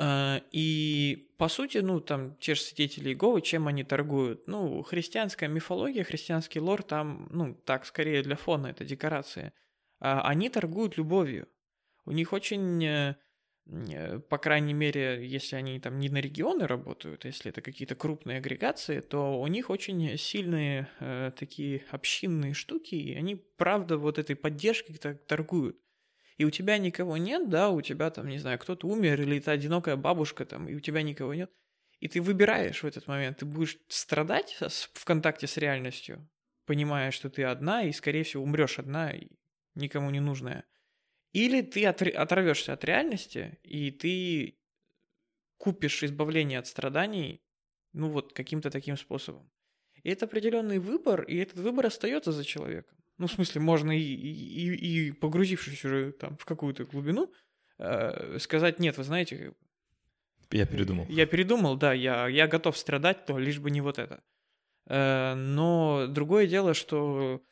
[0.00, 4.46] и по сути, ну там те же свидетели Иеговы, чем они торгуют?
[4.46, 9.52] Ну, христианская мифология, христианский лор там, ну так, скорее для фона, это декорации.
[10.00, 11.48] А они торгуют любовью.
[12.04, 13.16] У них очень э,
[13.66, 18.38] Э, по крайней мере, если они там не на регионы работают, если это какие-то крупные
[18.38, 24.36] агрегации, то у них очень сильные э, такие общинные штуки, и они, правда, вот этой
[24.36, 25.78] поддержкой торгуют.
[26.36, 29.52] И у тебя никого нет, да, у тебя там, не знаю, кто-то умер, или это
[29.52, 31.50] одинокая бабушка там, и у тебя никого нет.
[32.00, 34.58] И ты выбираешь в этот момент, ты будешь страдать
[34.94, 36.28] в контакте с реальностью,
[36.66, 39.28] понимая, что ты одна, и, скорее всего, умрешь одна, и
[39.74, 40.64] никому не нужная.
[41.32, 44.58] Или ты оторвешься от реальности, и ты
[45.58, 47.42] купишь избавление от страданий,
[47.92, 49.50] ну вот каким-то таким способом.
[50.02, 52.98] И это определенный выбор, и этот выбор остается за человеком.
[53.22, 57.32] Ну, в смысле, можно и, и, и погрузившись уже там в какую-то глубину,
[57.78, 59.54] э, сказать, нет, вы знаете...
[60.50, 61.06] Я передумал.
[61.08, 64.22] Я передумал, да, я, я готов страдать, то лишь бы не вот это.
[64.86, 67.42] Э, но другое дело, что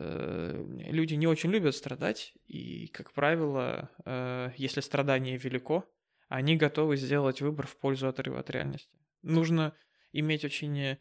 [0.00, 5.84] Э, люди не очень любят страдать, и, как правило, э, если страдание велико,
[6.28, 8.96] они готовы сделать выбор в пользу отрыва от реальности.
[9.22, 9.74] Нужно
[10.12, 10.98] иметь очень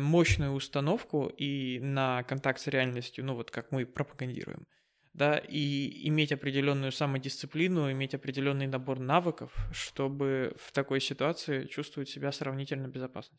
[0.00, 4.66] мощную установку и на контакт с реальностью, ну вот как мы пропагандируем,
[5.12, 12.30] да, и иметь определенную самодисциплину, иметь определенный набор навыков, чтобы в такой ситуации чувствовать себя
[12.32, 13.38] сравнительно безопасно.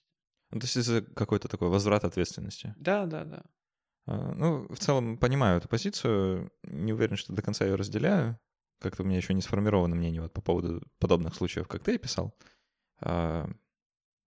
[0.52, 2.74] Ну, то есть это какой-то такой возврат ответственности.
[2.78, 3.44] Да, да, да.
[4.06, 8.38] А, ну, в целом понимаю эту позицию, не уверен, что до конца ее разделяю.
[8.80, 12.36] Как-то у меня еще не сформировано мнение вот по поводу подобных случаев, как ты писал.
[13.00, 13.48] А,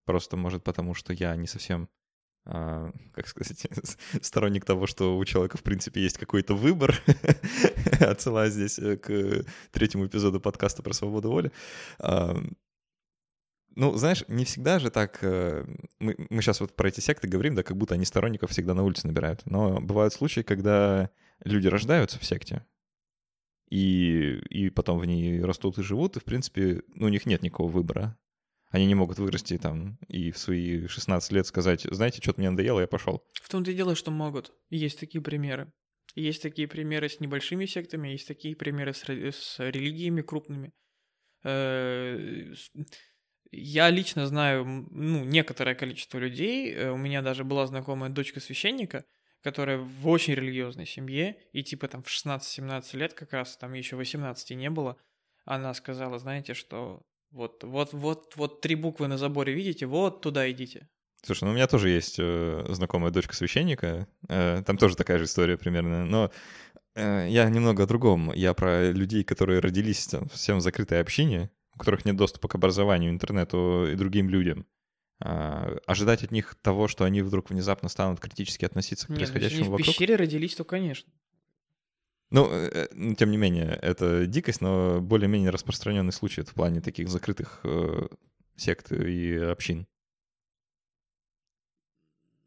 [0.07, 1.91] просто, может, потому что я не совсем,
[2.45, 3.67] как сказать,
[4.23, 7.01] сторонник того, что у человека, в принципе, есть какой-то выбор.
[8.01, 11.53] Отсылаю здесь э, к третьему эпизоду подкаста про свободу воли.
[13.77, 15.19] Ну, знаешь, не всегда же так...
[15.23, 15.65] Э,
[15.99, 18.85] мы, мы сейчас вот про эти секты говорим, да, как будто они сторонников всегда на
[18.85, 19.43] улице набирают.
[19.47, 21.11] Но бывают случаи, когда
[21.45, 22.65] люди рождаются в секте,
[23.69, 27.43] и, и потом в ней растут и живут, и, в принципе, ну, у них нет
[27.43, 28.17] никакого выбора.
[28.75, 32.81] Они не могут вырасти там и в свои 16 лет сказать, знаете, что-то мне надоело,
[32.81, 33.25] я пошел.
[33.35, 34.53] В том-то и дело, что могут.
[34.69, 35.73] Есть такие примеры.
[36.17, 40.73] Есть такие примеры с небольшими сектами, есть такие примеры с, с религиями крупными.
[41.45, 42.53] Э,
[43.53, 46.75] я лично знаю, ну, некоторое количество людей.
[46.75, 49.05] Э, у меня даже была знакомая дочка священника,
[49.45, 53.95] которая в очень религиозной семье, и типа там в 16-17 лет, как раз там еще
[53.95, 54.97] 18 не было,
[55.45, 60.49] она сказала, знаете, что вот, вот, вот, вот три буквы на заборе видите, вот туда
[60.51, 60.89] идите.
[61.23, 65.25] Слушай, ну у меня тоже есть э, знакомая дочка священника, э, там тоже такая же
[65.25, 66.31] история примерно, но
[66.95, 68.33] э, я немного о другом.
[68.35, 72.55] Я про людей, которые родились там, всем в закрытой общине, у которых нет доступа к
[72.55, 74.67] образованию, интернету и другим людям,
[75.21, 79.71] а, ожидать от них того, что они вдруг внезапно станут критически относиться к происходящему если
[79.71, 79.81] вокруг.
[79.81, 81.13] Если в пещере родились, то конечно.
[82.35, 87.09] Ну, э, э, тем не менее, это дикость, но более-менее распространенный случай в плане таких
[87.09, 88.09] закрытых э,
[88.57, 89.87] сект и общин.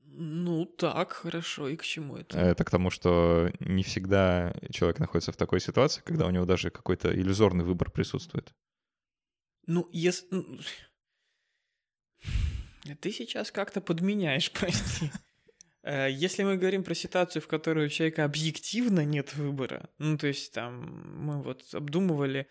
[0.04, 1.70] Ну, так, хорошо.
[1.70, 2.38] И к чему это?
[2.38, 6.70] Это к тому, что не всегда человек находится в такой ситуации, когда у него даже
[6.70, 8.54] какой-то иллюзорный выбор присутствует.
[9.68, 10.28] Ну, если...
[10.32, 10.60] Ну,
[13.00, 15.12] ты сейчас как-то подменяешь, прости.
[15.88, 20.28] Э, если мы говорим про ситуацию, в которой у человека объективно нет выбора, ну, то
[20.28, 20.82] есть там
[21.26, 22.48] мы вот обдумывали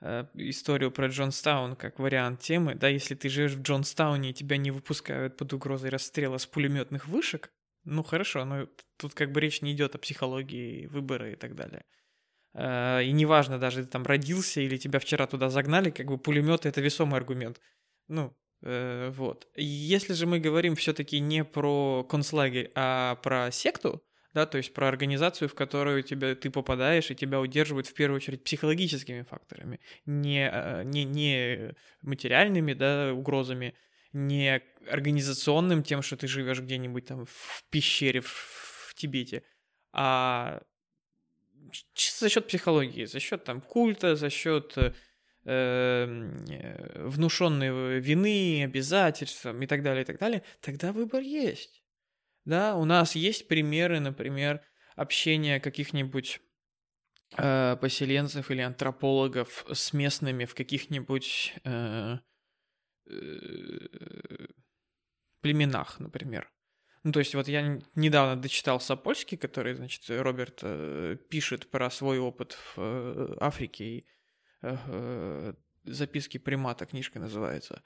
[0.00, 4.56] э, историю про Джонстаун как вариант темы, да, если ты живешь в Джонстауне и тебя
[4.56, 7.52] не выпускают под угрозой расстрела с пулеметных вышек,
[7.84, 11.84] ну хорошо, но тут как бы речь не идет о психологии выбора и так далее.
[12.54, 16.66] Э, и неважно, даже ты там родился или тебя вчера туда загнали, как бы пулемет
[16.66, 17.60] это весомый аргумент.
[18.08, 19.48] Ну, вот.
[19.56, 24.02] Если же мы говорим все-таки не про концлагерь, а про секту,
[24.34, 28.16] да, то есть про организацию, в которую тебя, ты попадаешь, и тебя удерживают в первую
[28.16, 33.74] очередь психологическими факторами, не, э, не, не материальными, да, угрозами,
[34.12, 39.42] не организационным тем, что ты живешь где-нибудь там в пещере в, в Тибете,
[39.92, 40.62] а
[42.18, 44.76] за счет психологии, за счет там культа, за счет
[45.44, 46.06] э,
[46.48, 51.82] э, внушенной вины, обязательств и так далее, и так далее, тогда выбор есть.
[52.44, 54.62] Да, у нас есть примеры, например,
[54.96, 56.40] общения каких-нибудь
[57.36, 62.18] э, поселенцев или антропологов с местными в каких-нибудь э,
[63.06, 63.88] э,
[65.40, 66.50] племенах, например.
[67.02, 72.18] Ну, то есть вот я недавно дочитал Сапольский, который, значит, Роберт э, пишет про свой
[72.18, 74.06] опыт в э, Африке, и
[75.84, 77.82] записки примата книжка называется.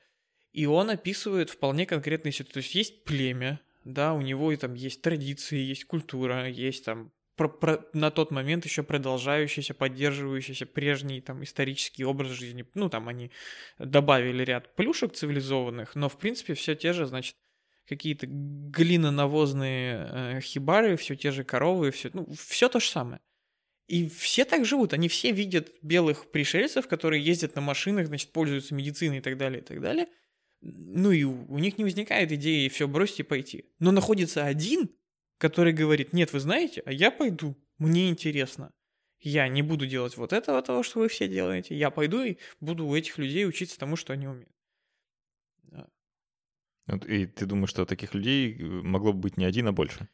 [0.53, 2.53] И он описывает вполне конкретные ситуации.
[2.53, 7.13] То есть есть племя, да, у него и там есть традиции, есть культура, есть там
[7.37, 12.65] про, про, на тот момент еще продолжающийся, поддерживающийся прежний там исторический образ жизни.
[12.75, 13.31] Ну, там они
[13.79, 17.37] добавили ряд плюшек цивилизованных, но в принципе все те же, значит,
[17.89, 23.21] какие-то глинонавозные э, хибары, все те же коровы, все, ну, все то же самое.
[23.87, 28.75] И все так живут, они все видят белых пришельцев, которые ездят на машинах, значит, пользуются
[28.75, 30.09] медициной и так далее, и так далее.
[30.62, 33.66] Ну и у, них не возникает идеи все бросить и пойти.
[33.79, 34.88] Но находится один,
[35.37, 38.73] который говорит, нет, вы знаете, а я пойду, мне интересно.
[39.20, 41.77] Я не буду делать вот этого того, что вы все делаете.
[41.77, 44.55] Я пойду и буду у этих людей учиться тому, что они умеют.
[47.07, 50.09] И ты думаешь, что таких людей э, могло бы быть не один, а больше?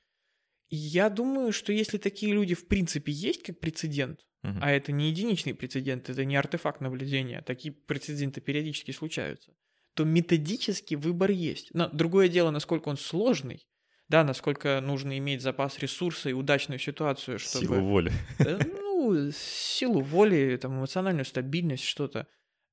[0.71, 4.59] Я думаю, что если такие люди в принципе есть как прецедент, угу.
[4.63, 9.53] а это не единичный прецедент, это не артефакт наблюдения, такие прецеденты периодически случаются,
[9.95, 11.71] то методически выбор есть.
[11.75, 13.67] Но другое дело, насколько он сложный,
[14.09, 17.67] да, насколько нужно иметь запас ресурса и удачную ситуацию, чтобы...
[17.67, 18.13] Силу воли.
[18.39, 22.27] Э, ну, силу воли, там, эмоциональную стабильность, что-то.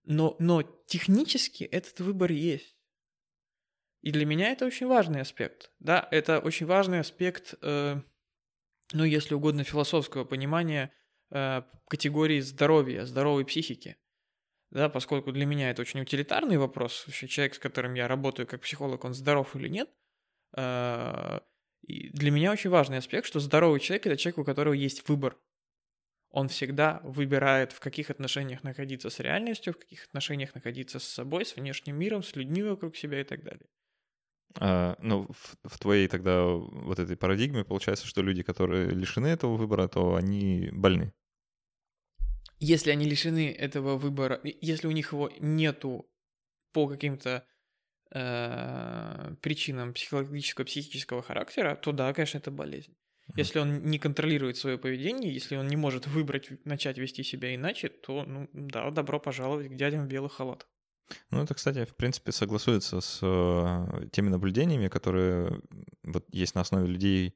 [0.04, 2.77] Но, но технически этот выбор есть.
[4.02, 5.72] И для меня это очень важный аспект.
[5.80, 8.00] Да, это очень важный аспект, э,
[8.94, 10.94] ну, если угодно, философского понимания
[11.32, 13.98] э, категории здоровья, здоровой психики.
[14.70, 18.62] Да, поскольку для меня это очень утилитарный вопрос, вообще человек, с которым я работаю как
[18.62, 19.90] психолог, он здоров или нет.
[20.56, 21.40] Э,
[21.82, 25.38] и для меня очень важный аспект, что здоровый человек– это человек, у которого есть выбор.
[26.30, 31.46] Он всегда выбирает, в каких отношениях находиться с реальностью, в каких отношениях находиться с собой,
[31.46, 33.68] с внешним миром, с людьми вокруг себя и так далее.
[34.60, 39.56] А, ну, в, в твоей тогда вот этой парадигме получается, что люди, которые лишены этого
[39.56, 41.14] выбора, то они больны.
[42.60, 46.10] Если они лишены этого выбора, если у них его нету
[46.74, 47.46] по каким-то
[48.12, 52.96] э, причинам психологического, психического характера, то да, конечно, это болезнь.
[53.36, 57.90] Если он не контролирует свое поведение, если он не может выбрать, начать вести себя иначе,
[57.90, 60.68] то, ну да, добро пожаловать к дядям в белых халатах.
[61.32, 65.62] Ну, это, кстати, в принципе, согласуется с э, теми наблюдениями, которые
[66.04, 67.36] вот есть на основе людей,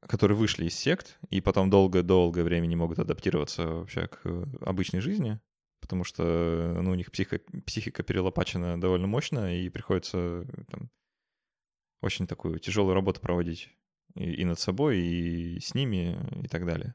[0.00, 4.20] которые вышли из сект и потом долгое-долгое время не могут адаптироваться вообще к
[4.60, 5.40] обычной жизни,
[5.80, 10.90] потому что ну, у них психика, психика перелопачена довольно мощно, и приходится там,
[12.00, 13.70] очень такую тяжелую работу проводить
[14.14, 16.94] и, и над собой, и с ними, и так далее.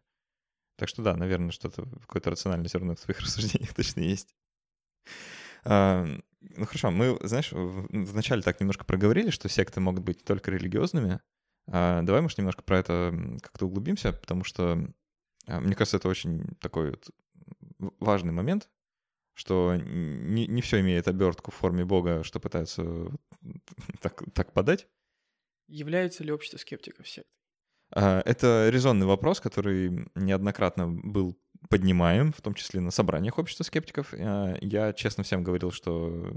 [0.77, 4.35] Так что да, наверное, что-то, какое-то рациональное зерно в твоих рассуждениях точно есть.
[5.65, 6.05] А,
[6.41, 11.19] ну хорошо, мы, знаешь, вначале так немножко проговорили, что секты могут быть только религиозными.
[11.67, 14.87] А, давай, может, немножко про это как-то углубимся, потому что,
[15.47, 17.09] а, мне кажется, это очень такой вот
[17.99, 18.69] важный момент,
[19.33, 23.07] что не, не все имеет обертку в форме Бога, что пытаются
[24.01, 24.87] так, так подать.
[25.67, 27.31] Является ли общество скептиков сектой?
[27.91, 31.37] Это резонный вопрос, который неоднократно был
[31.69, 34.13] поднимаем, в том числе на собраниях общества скептиков.
[34.13, 36.31] А, я честно всем говорил, что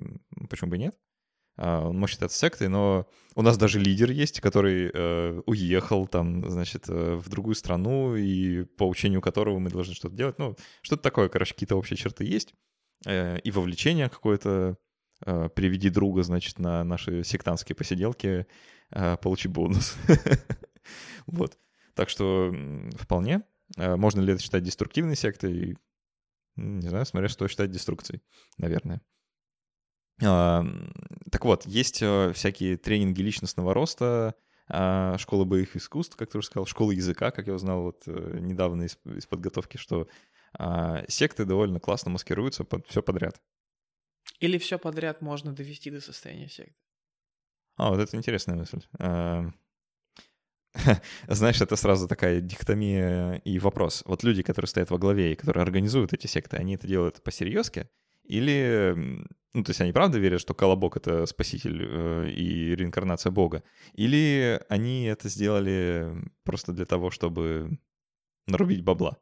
[0.48, 0.96] почему бы и нет.
[1.58, 6.84] Он может считаться сектой, но у нас даже лидер есть, который э, уехал там, значит,
[6.90, 10.38] э, в другую страну, и по учению которого мы должны что-то делать.
[10.38, 12.52] Ну, что-то такое, короче, какие-то общие черты есть.
[13.06, 14.76] Э, и вовлечение какое-то.
[15.24, 18.46] Э, приведи друга, значит, на наши сектантские посиделки,
[18.90, 19.96] э, получи бонус.
[21.26, 21.58] Вот.
[21.94, 22.54] Так что
[22.96, 23.42] вполне.
[23.76, 25.76] Э, можно ли это считать деструктивной сектой?
[26.56, 28.22] Не знаю, смотря что считать деструкцией,
[28.58, 29.02] наверное.
[30.24, 30.64] А,
[31.30, 34.34] так вот, есть э, всякие тренинги личностного роста,
[34.68, 38.38] а, школа боевых искусств, как ты уже сказал, школа языка, как я узнал вот э,
[38.40, 40.08] недавно из, из подготовки, что
[40.58, 43.40] а, секты довольно классно маскируются под все подряд.
[44.40, 46.74] Или все подряд можно довести до состояния секты.
[47.76, 48.80] А, вот это интересная мысль.
[51.28, 54.02] знаешь, это сразу такая дихотомия и вопрос.
[54.06, 57.88] Вот люди, которые стоят во главе и которые организуют эти секты, они это делают по-серьезки?
[58.24, 58.94] Или,
[59.54, 63.62] ну, то есть они правда верят, что Колобок— это спаситель э, и реинкарнация Бога?
[63.92, 66.12] Или они это сделали
[66.42, 67.78] просто для того, чтобы
[68.46, 69.18] нарубить бабла?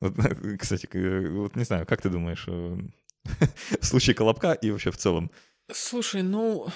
[0.00, 0.14] Вот,
[0.58, 0.88] кстати,
[1.28, 2.76] вот не знаю, как ты думаешь, э,
[3.80, 5.30] в случае Колобка и вообще в целом?
[5.72, 6.68] Слушай, ну...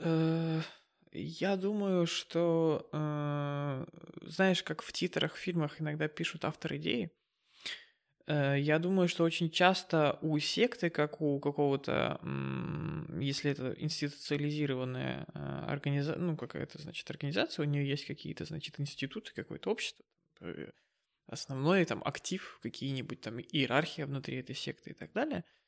[0.00, 0.60] Э
[1.18, 3.86] Я думаю, что, э,
[4.22, 7.10] знаешь, как в титрах в фильмах иногда пишут автор идеи,
[8.26, 15.26] э, я думаю, что очень часто у секты, как у какого-то, м, если это институциализированная
[15.68, 20.04] организация, ну, какая-то, значит, организация, у нее есть какие-то, значит, институты, какое-то общество,
[20.40, 20.70] э,
[21.26, 25.65] основной там актив, какие-нибудь там иерархия внутри этой секты и так далее– Э,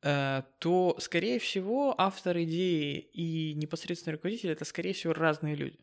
[0.00, 5.78] то, скорее всего, автор идеи и непосредственный руководитель это, скорее всего, разные люди.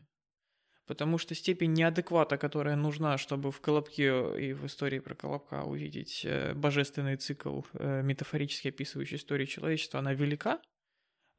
[0.88, 4.06] Потому что степень неадеквата, которая нужна, чтобы в Колобке
[4.40, 10.14] и в истории про Колобка увидеть э, божественный цикл, э, метафорически описывающий историю человечества, она
[10.14, 10.62] велика,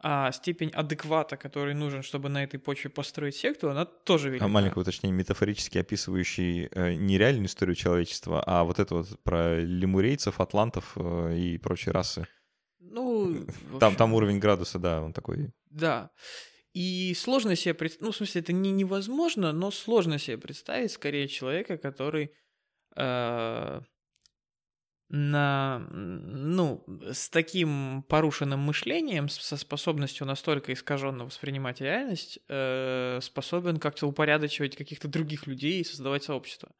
[0.03, 4.45] а степень адеквата, который нужен, чтобы на этой почве построить секту, она тоже велика.
[4.45, 9.61] А маленькое уточнение, метафорически описывающий э, не реальную историю человечества, а вот это вот про
[9.61, 12.27] лемурейцев, атлантов э, и прочие расы.
[12.91, 13.47] Ну,
[13.81, 15.51] там, там уровень градуса, да, он такой.
[15.71, 16.11] Да.
[16.73, 21.27] И сложно себе представить, ну, в смысле, это не невозможно, но сложно себе представить скорее
[21.27, 22.33] человека, который
[22.97, 23.81] э,
[25.09, 34.07] на, ну, с таким порушенным мышлением, со способностью настолько искаженно воспринимать реальность, э, способен как-то
[34.07, 36.73] упорядочивать каких-то других людей и создавать сообщество.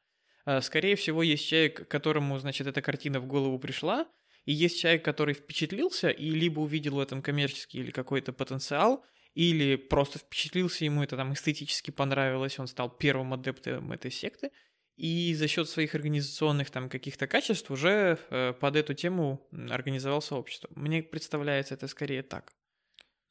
[0.45, 4.07] Э, скорее всего, есть человек, которому, значит, эта картина в голову пришла,
[4.47, 9.77] и есть человек, который впечатлился и либо увидел в этом коммерческий или какой-то потенциал, или
[9.77, 14.51] просто впечатлился, ему это там эстетически понравилось, он стал первым адептом этой секты,
[14.97, 20.71] и за счет своих организационных там каких-то качеств уже э, под эту тему организовал сообщество.
[20.75, 22.53] Мне представляется это скорее так.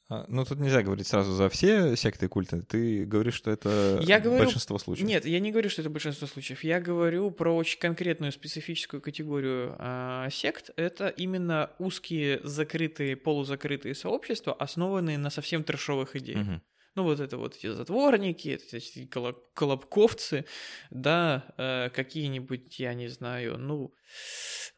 [0.08, 2.62] А, ну, тут нельзя говорить сразу за все секты культа.
[2.62, 4.44] Ты говоришь, что это я говорю...
[4.44, 5.08] большинство случаев.
[5.08, 6.64] Нет, я не говорю, что это большинство случаев.
[6.64, 10.70] Я говорю про очень конкретную специфическую категорию э, сект.
[10.76, 16.48] Это именно узкие, закрытые, полузакрытые сообщества, основанные на совсем трешовых идеях.
[16.48, 16.62] Угу.
[16.96, 19.10] Ну, вот это вот эти затворники, эти
[19.54, 20.46] колобковцы,
[20.92, 23.94] да, э, какие-нибудь, я не знаю, ну,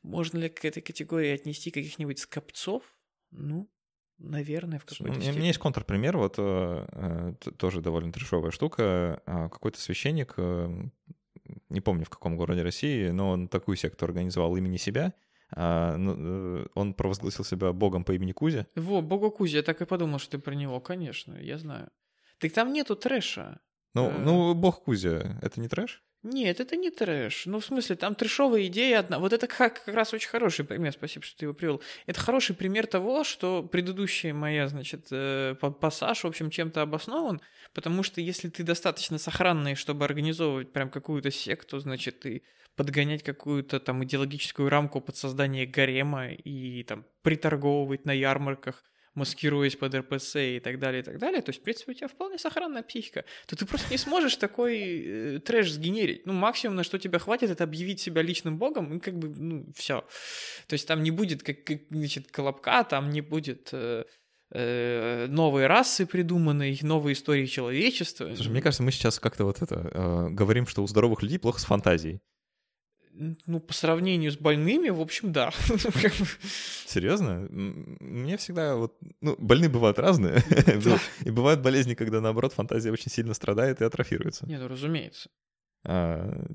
[0.04, 2.82] можно ли к этой категории отнести каких-нибудь скопцов?
[3.32, 3.70] Ну,
[4.20, 5.32] Наверное, в какой-то ну, степени.
[5.32, 9.22] У меня есть контрпример, вот э, тоже довольно трешовая штука.
[9.26, 10.90] А, какой-то священник, э,
[11.70, 15.14] не помню в каком городе России, но он такую секту организовал имени себя.
[15.52, 18.66] А, ну, э, он провозгласил себя богом по имени Кузя.
[18.76, 21.90] Во, бога Кузя, я так и подумал, что ты про него, конечно, я знаю.
[22.40, 23.60] Так там нету трэша.
[23.94, 24.18] Ну, э...
[24.18, 26.04] ну бог Кузя, это не трэш?
[26.24, 27.46] Нет, это не трэш.
[27.46, 29.20] Ну, в смысле, там трэшовая идея одна.
[29.20, 31.82] Вот это как, как раз очень хороший пример, спасибо, что ты его привел.
[32.06, 37.40] Это хороший пример того, что предыдущая моя, значит, э, пассаж, в общем, чем-то обоснован,
[37.74, 42.44] потому что если ты достаточно сохранный, чтобы организовывать прям какую-то секту, значит, и
[42.76, 48.84] подгонять какую-то там идеологическую рамку под создание гарема и там приторговывать на ярмарках–
[49.18, 52.08] маскируясь под РПС и так далее, и так далее, то есть, в принципе, у тебя
[52.08, 56.26] вполне сохранная психика, то ты просто не сможешь такой э, трэш сгенерить.
[56.28, 59.66] Ну, максимум, на что тебя хватит, это объявить себя личным богом, и как бы, ну,
[59.76, 60.06] все.
[60.68, 63.70] То есть там не будет, как, как значит, колобка, там не будет...
[63.72, 64.06] Э,
[64.52, 68.32] э, новые расы придуманные, новые истории человечества.
[68.36, 71.60] Слушай, мне кажется, мы сейчас как-то вот это э, говорим, что у здоровых людей плохо
[71.60, 72.22] с фантазией.
[73.46, 75.52] Ну, по сравнению с больными, в общем, да.
[76.86, 77.48] Серьезно?
[77.50, 78.96] Мне всегда вот...
[79.22, 80.44] Ну, больные бывают разные.
[81.26, 84.46] И бывают болезни, когда, наоборот, фантазия очень сильно страдает и атрофируется.
[84.46, 85.30] Нет, ну, разумеется.
[85.84, 86.46] А,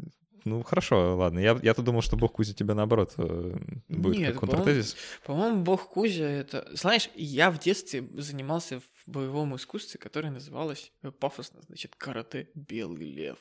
[0.45, 1.39] ну, хорошо, ладно.
[1.39, 3.57] Я, я-то думал, что бог Кузя тебя, наоборот, э,
[3.89, 4.97] будет Нет, как контртезис.
[5.25, 6.69] По-моему, бог Кузя— это...
[6.73, 13.11] Знаешь, я в детстве занимался в боевом искусстве, которое называлось э, пафосно, значит, карате «Белый
[13.11, 13.39] лев».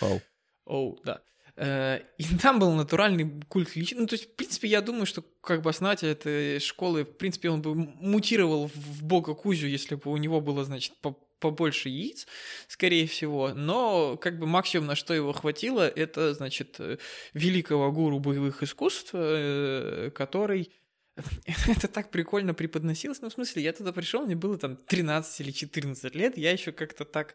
[0.00, 0.20] Вау.
[0.64, 1.22] Оу, да.
[1.56, 4.00] Э, и там был натуральный культ личности.
[4.00, 7.50] Ну, то есть, в принципе, я думаю, что как бы основатель этой школы, в принципе,
[7.50, 10.92] он бы мутировал в бога Кузю, если бы у него было, значит,
[11.38, 12.26] побольше яиц,
[12.66, 16.98] скорее всего, но как бы максимум, на что его хватило, это, значит, э,
[17.34, 20.72] великого гуру боевых искусств, э, который
[21.66, 23.20] это так прикольно преподносилось.
[23.22, 26.72] Ну, в смысле, я туда пришел, мне было там 13 или 14 лет, я еще
[26.72, 27.34] как-то так...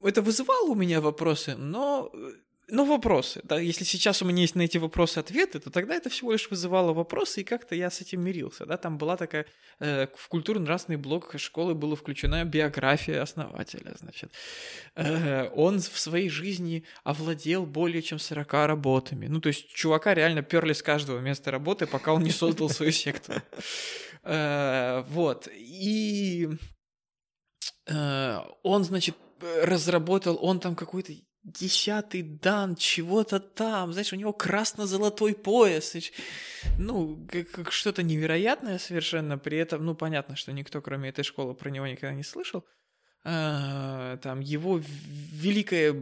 [0.00, 2.12] Это вызывало у меня вопросы, но
[2.70, 3.40] ну, вопросы.
[3.44, 6.50] Да, если сейчас у меня есть на эти вопросы ответы, то тогда это всего лишь
[6.50, 8.66] вызывало вопросы, и как-то я с этим мирился.
[8.66, 8.76] Да?
[8.76, 9.46] Там была такая...
[9.80, 14.30] Э, в культурно-нравственный блок школы была включена биография основателя, значит.
[14.96, 19.28] Э, он в своей жизни овладел более чем 40 работами.
[19.28, 22.92] Ну, то есть чувака реально перли с каждого места работы, пока он не создал свою
[22.92, 23.32] секту.
[24.24, 25.48] Э, вот.
[25.54, 26.50] И
[27.86, 29.16] э, он, значит,
[29.62, 31.12] разработал, он там какой-то
[31.52, 35.96] десятый дан чего-то там, знаешь, у него красно-золотой пояс,
[36.78, 41.54] ну, как, как что-то невероятное совершенно, при этом, ну, понятно, что никто, кроме этой школы,
[41.54, 42.64] про него никогда не слышал,
[43.24, 45.94] э, там его великое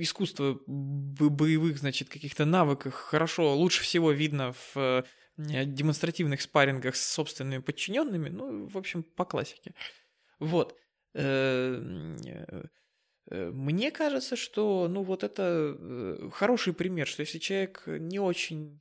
[0.00, 5.02] искусство боевых, значит, каких-то навыках хорошо, лучше всего видно в э,
[5.36, 9.74] демонстративных спаррингах с собственными подчиненными, ну, в общем, по классике.
[10.40, 10.76] Вот.
[13.30, 18.80] Э, э, мне кажется, что, ну, вот это хороший пример, что если человек не очень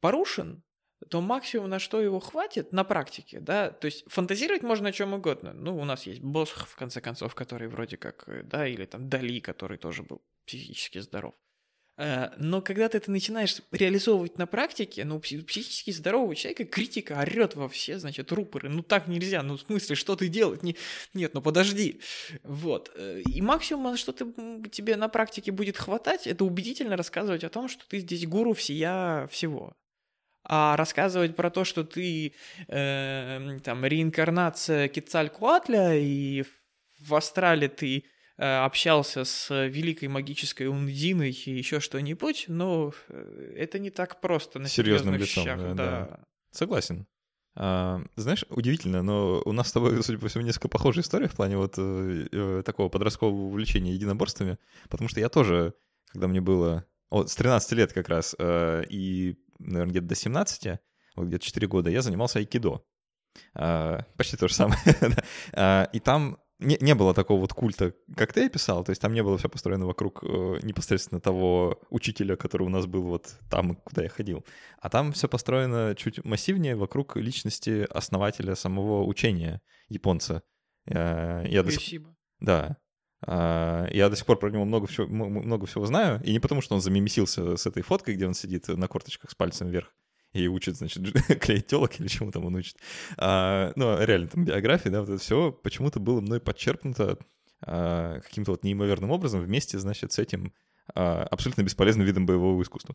[0.00, 0.62] порушен,
[1.10, 5.14] то максимум, на что его хватит на практике, да, то есть фантазировать можно о чем
[5.14, 5.52] угодно.
[5.52, 9.08] Ну, у нас есть босс, в конце концов, который вроде как, э, да, или там
[9.08, 11.34] Дали, который тоже был психически здоров.
[11.98, 17.56] Э, но когда ты это начинаешь реализовывать на практике, ну, психически здорового человека критика орет
[17.56, 18.68] во все, значит, рупоры.
[18.68, 19.42] Ну, так нельзя.
[19.42, 20.62] Ну, в смысле, что ты делать?
[20.62, 20.76] Не...
[21.12, 22.00] Нет, ну, подожди.
[22.44, 22.92] Вот.
[22.94, 24.24] Э, и максимум, что ты,
[24.70, 29.26] тебе на практике будет хватать, это убедительно рассказывать о том, что ты здесь гуру всея
[29.26, 29.74] всего
[30.50, 32.32] а рассказывать про то, что ты
[32.68, 36.42] э, там реинкарнация Кецалькуатля, и
[37.00, 38.06] в Астрале ты
[38.38, 44.68] общался с великой магической Ундиной и еще что-нибудь, но э, это не так просто на
[44.68, 45.44] серьезным лицом.
[45.44, 45.74] Щах, да, да.
[45.74, 46.20] да.
[46.50, 47.06] Согласен.
[47.56, 51.34] А, знаешь, удивительно, но у нас с тобой, судя по всему, несколько похожая история в
[51.34, 54.58] плане вот э, э, такого подросткового увлечения единоборствами,
[54.88, 55.74] потому что я тоже,
[56.12, 56.84] когда мне было...
[57.10, 60.78] Вот, с 13 лет как раз, э, и наверное, где-то до 17,
[61.16, 62.84] вот где-то 4 года, я занимался айкидо.
[63.54, 64.80] А, почти то же самое.
[65.52, 69.12] а, и там не, не было такого вот культа, как ты описал, то есть там
[69.12, 73.76] не было все построено вокруг э, непосредственно того учителя, который у нас был вот там,
[73.76, 74.44] куда я ходил.
[74.80, 80.42] А там все построено чуть массивнее вокруг личности основателя самого учения японца.
[80.86, 82.16] Э, я Спасибо.
[82.40, 82.76] Да.
[83.26, 86.60] А, я до сих пор про него много всего, много всего знаю, и не потому,
[86.60, 89.92] что он замемесился с этой фоткой, где он сидит на корточках с пальцем вверх
[90.32, 91.02] и учит, значит,
[91.40, 92.76] клеить телок или чему там он учит.
[93.16, 97.18] А, ну, а реально, там биография, да, вот это все почему-то было мной подчеркнуто
[97.62, 100.52] а, каким-то вот неимоверным образом вместе, значит, с этим
[100.94, 102.94] а, абсолютно бесполезным видом боевого искусства.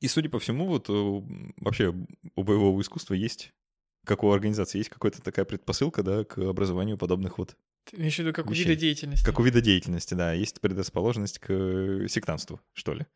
[0.00, 1.94] И, судя по всему, вот вообще
[2.34, 3.52] у боевого искусства есть,
[4.04, 8.18] как у организации, есть какая-то такая предпосылка, да, к образованию подобных вот ты имеешь в
[8.18, 8.64] виду как вещей.
[8.64, 9.24] у вида деятельности?
[9.24, 10.32] Как у вида деятельности, да.
[10.34, 13.06] Есть предрасположенность к сектантству, что ли.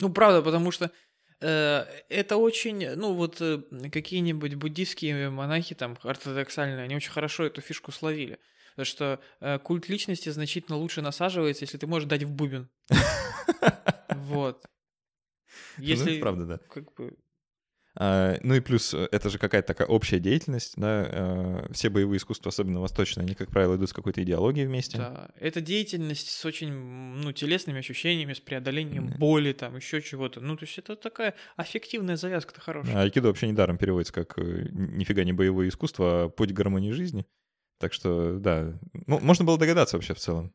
[0.00, 0.90] Ну, правда, потому что
[1.46, 7.92] это очень, ну, вот э, какие-нибудь буддийские монахи, там, ортодоксальные, они очень хорошо эту фишку
[7.92, 8.38] словили.
[8.70, 12.68] Потому что э, культ личности значительно лучше насаживается, если ты можешь дать в бубен.
[14.14, 14.64] Вот.
[15.76, 16.58] Ну, если, правда, да.
[16.68, 17.16] Как бы,
[17.96, 22.50] ну и плюс, э, это же какая-то такая общая деятельность, да, а, все боевые искусства,
[22.50, 24.98] особенно восточные, они, как правило, идут с какой-то идеологией вместе.
[24.98, 29.18] Да, это деятельность с очень, ну, телесными ощущениями, с преодолением mm.
[29.18, 30.40] боли, там, еще чего-то.
[30.40, 32.96] Ну, то есть это такая аффективная завязка-то хорошая.
[32.96, 36.92] А айкидо вообще недаром переводится как э, нифига не боевое искусство, а путь к гармонии
[36.92, 37.26] жизни.
[37.78, 40.54] Так что, да, ну, можно было догадаться вообще в целом.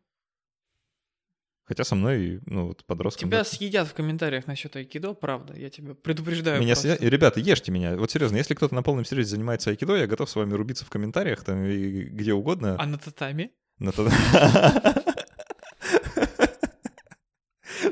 [1.66, 3.30] Хотя со мной, ну, вот подростком...
[3.30, 3.44] Тебя да.
[3.44, 6.62] съедят в комментариях насчет айкидо, правда, я тебя предупреждаю.
[6.62, 7.02] Меня съедят...
[7.02, 7.96] Ребята, ешьте меня.
[7.98, 10.90] Вот серьезно, если кто-то на полном серьезе занимается айкидо, я готов с вами рубиться в
[10.90, 12.76] комментариях там и где угодно.
[12.80, 13.52] А на татами?
[13.80, 14.14] На татами.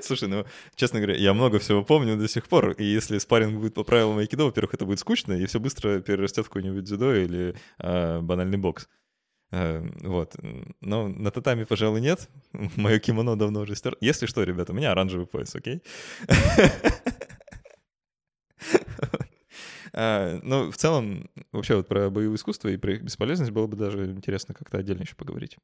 [0.03, 0.45] Слушай, ну,
[0.75, 4.17] честно говоря, я много всего помню до сих пор, и если спарринг будет по правилам
[4.19, 8.57] айкидо, во-первых, это будет скучно, и все быстро перерастет в какой-нибудь дзюдо или э, банальный
[8.57, 8.87] бокс.
[9.53, 10.35] Э, вот.
[10.81, 12.27] Но на татами, пожалуй, нет.
[12.75, 13.95] Мое кимоно давно уже стер.
[14.01, 15.81] Если что, ребята, у меня оранжевый пояс, окей?
[19.95, 23.77] А, ну, в целом, вообще вот про боевое искусство и про их бесполезность было бы
[23.77, 25.55] даже интересно как-то отдельно еще поговорить.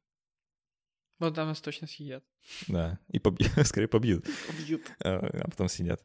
[1.18, 2.24] Вот там нас точно съедят.
[2.68, 3.20] Да, и
[3.64, 4.28] скорее побьют.
[4.46, 4.84] Побьют.
[5.04, 6.04] А, а потом съедят.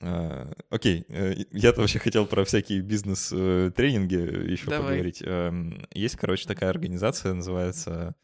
[0.00, 4.88] А, окей, э, я-то вообще хотел про всякие бизнес-тренинги еще Давай.
[4.88, 5.22] поговорить.
[5.24, 8.14] Эм, есть, короче, такая организация, называется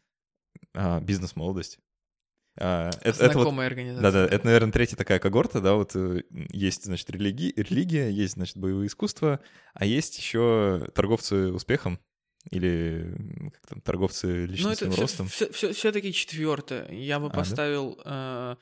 [0.73, 1.79] а, «Бизнес-молодость».
[2.59, 4.01] А, это, Знакомая это вот, организация.
[4.01, 8.57] Да-да, это, наверное, третья такая когорта, да, вот э, есть, значит, религи, религия, есть, значит,
[8.57, 9.39] боевые искусства,
[9.73, 11.99] а есть еще торговцы успехом,
[12.49, 13.15] или
[13.53, 15.27] как там, торговцы личностным ну, это ростом.
[15.27, 16.91] Все, все, все-таки четвертое.
[16.91, 18.57] Я бы а, поставил да?
[18.59, 18.61] э,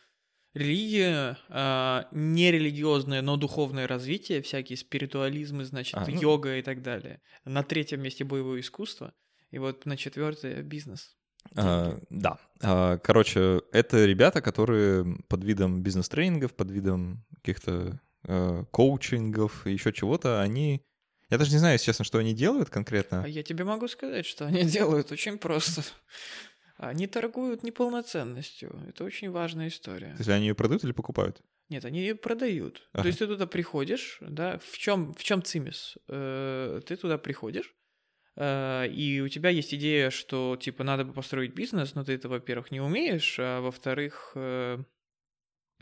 [0.53, 6.21] религия, э, нерелигиозное, но духовное развитие, всякие спиритуализмы, значит, а, ну...
[6.21, 7.21] йога и так далее.
[7.45, 9.13] На третьем месте боевое искусство,
[9.51, 11.15] и вот на четвертое бизнес.
[11.55, 12.37] А, да.
[12.61, 19.93] А, короче, это ребята, которые под видом бизнес-тренингов, под видом каких-то а, коучингов и еще
[19.93, 20.83] чего-то, они...
[21.29, 23.23] Я даже не знаю, честно, что они делают конкретно.
[23.23, 25.83] А я тебе могу сказать, что они делают очень просто.
[26.79, 28.81] Они торгуют неполноценностью.
[28.87, 30.11] Это очень важная история.
[30.13, 31.41] То есть они ее продают или покупают?
[31.67, 32.87] Нет, они ее продают.
[32.93, 33.03] Ага.
[33.03, 35.97] То есть ты туда приходишь, да, в чем, в чем цимис?
[36.07, 37.75] Э, ты туда приходишь,
[38.37, 42.29] э, и у тебя есть идея, что, типа, надо бы построить бизнес, но ты это,
[42.29, 44.77] во-первых, не умеешь, а во-вторых, э,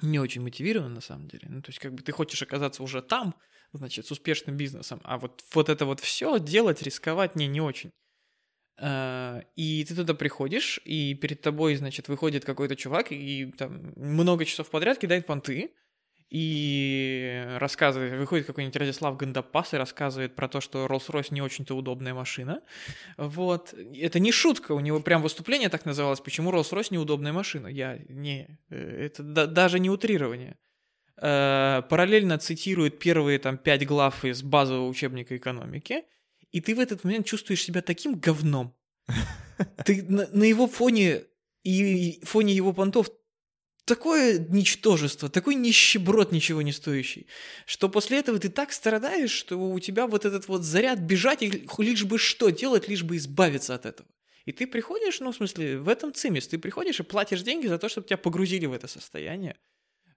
[0.02, 1.48] не очень мотивирован на самом деле.
[1.48, 3.36] Ну, то есть, как бы ты хочешь оказаться уже там,
[3.72, 7.92] значит, с успешным бизнесом, а вот, вот это вот все делать, рисковать не, не очень.
[8.80, 14.46] А, и ты туда приходишь, и перед тобой, значит, выходит какой-то чувак, и там много
[14.46, 15.72] часов подряд кидает понты,
[16.30, 22.14] и рассказывает, выходит какой-нибудь Радислав Гандапас и рассказывает про то, что Rolls-Royce не очень-то удобная
[22.14, 22.62] машина.
[23.16, 23.74] Вот.
[23.96, 27.68] Это не шутка, у него прям выступление так называлось, почему Rolls-Royce неудобная машина.
[27.68, 28.60] Я не...
[28.70, 30.58] Э, это да, даже не утрирование.
[31.16, 36.04] Э, параллельно цитирует первые там пять глав из базового учебника экономики,
[36.52, 38.76] и ты в этот момент чувствуешь себя таким говном.
[39.86, 41.24] Ты на, на его фоне
[41.64, 43.10] и фоне его понтов
[43.88, 47.26] такое ничтожество, такой нищеброд ничего не стоящий,
[47.66, 51.68] что после этого ты так страдаешь, что у тебя вот этот вот заряд бежать и
[51.78, 54.08] лишь бы что делать, лишь бы избавиться от этого.
[54.46, 57.78] И ты приходишь, ну, в смысле, в этом цимис, ты приходишь и платишь деньги за
[57.78, 59.58] то, чтобы тебя погрузили в это состояние.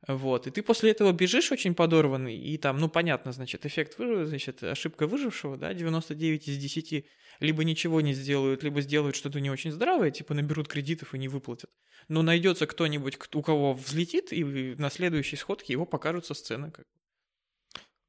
[0.08, 4.26] Вот, и ты после этого бежишь очень подорванный, и там, ну, понятно, значит, эффект выжившего,
[4.26, 7.04] значит, ошибка выжившего, да, 99 из 10
[7.40, 11.28] либо ничего не сделают, либо сделают что-то не очень здравое, типа наберут кредитов и не
[11.28, 11.70] выплатят.
[12.08, 16.70] Но найдется кто-нибудь, у кого взлетит, и на следующей сходке его покажут со сцены.
[16.70, 16.86] Как.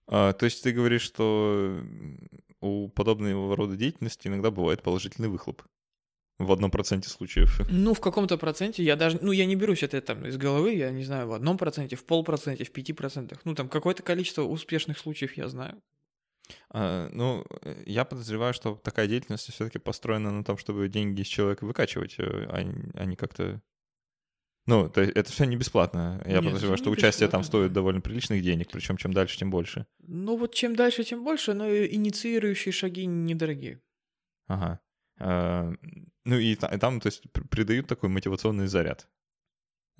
[0.07, 1.81] А, то есть ты говоришь, что
[2.61, 5.63] у подобного рода деятельности иногда бывает положительный выхлоп?
[6.45, 7.61] В одном проценте случаев.
[7.69, 9.19] Ну, в каком-то проценте я даже...
[9.21, 12.03] Ну, я не берусь это там из головы, я не знаю, в одном проценте, в
[12.03, 13.41] полпроценте, в пяти процентах.
[13.43, 15.81] Ну, там какое-то количество успешных случаев я знаю.
[16.69, 17.45] А, ну,
[17.85, 22.23] я подозреваю, что такая деятельность все-таки построена на том, чтобы деньги из человека выкачивать, э,
[22.23, 22.57] а,
[22.95, 23.61] а не как-то...
[24.65, 26.21] Ну, это, это все не бесплатно.
[26.25, 29.87] Я Нет, подозреваю, что участие там стоит довольно приличных денег, причем чем дальше, тем больше.
[29.99, 33.81] Ну вот чем дальше, тем больше, но инициирующие шаги недорогие.
[34.47, 34.79] Ага.
[35.21, 35.71] А,
[36.25, 39.07] ну и, там, то есть, придают такой мотивационный заряд,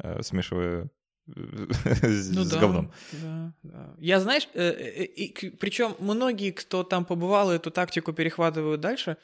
[0.01, 0.89] э, смешивая
[1.28, 2.91] с, ну, с да, говном.
[3.11, 3.95] Да, да.
[3.99, 9.17] Я, знаешь, э, э, причем многие, кто там побывал, эту тактику перехватывают дальше.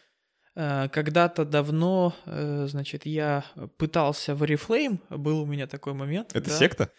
[0.55, 3.43] Э, когда-то давно, э, значит, я
[3.77, 6.35] пытался в Oriflame, был у меня такой момент.
[6.35, 6.55] Это да.
[6.55, 6.91] секта?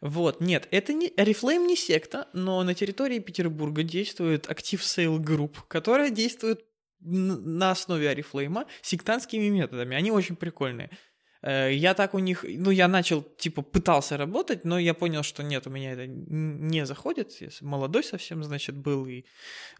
[0.00, 5.56] Вот, нет, это не Oriflame не секта, но на территории Петербурга действует Active Sale Group,
[5.68, 6.64] которая действует
[7.04, 9.96] на основе Oriflame сектантскими методами.
[9.96, 10.90] Они очень прикольные.
[11.44, 15.42] Э, я так у них, ну, я начал, типа, пытался работать, но я понял, что
[15.42, 17.40] нет, у меня это не заходит.
[17.40, 19.24] Я молодой совсем, значит, был, и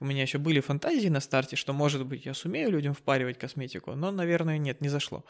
[0.00, 3.94] у меня еще были фантазии на старте, что, может быть, я сумею людям впаривать косметику,
[3.94, 5.24] но, наверное, нет, не зашло.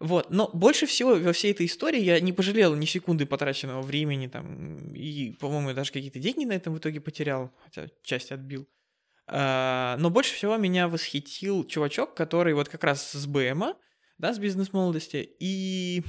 [0.00, 4.26] Вот, но больше всего во всей этой истории я не пожалел ни секунды потраченного времени,
[4.26, 8.66] там, и, по-моему, даже какие-то деньги на этом в итоге потерял, хотя часть отбил.
[9.30, 13.76] А, но больше всего меня восхитил чувачок, который вот как раз с БМа,
[14.16, 16.02] да, с бизнес-молодости, и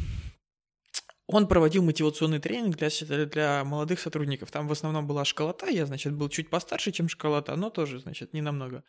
[1.28, 4.52] он проводил мотивационный тренинг для, для молодых сотрудников.
[4.52, 8.34] Там в основном была школота, я, значит, был чуть постарше, чем школота, но тоже, значит,
[8.34, 8.84] не намного.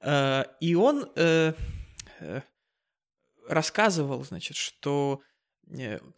[0.00, 1.52] Э, и он э,
[2.18, 2.40] э,
[3.46, 5.20] рассказывал, значит, что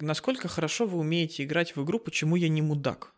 [0.00, 3.14] насколько хорошо вы умеете играть в игру «Почему я не мудак?».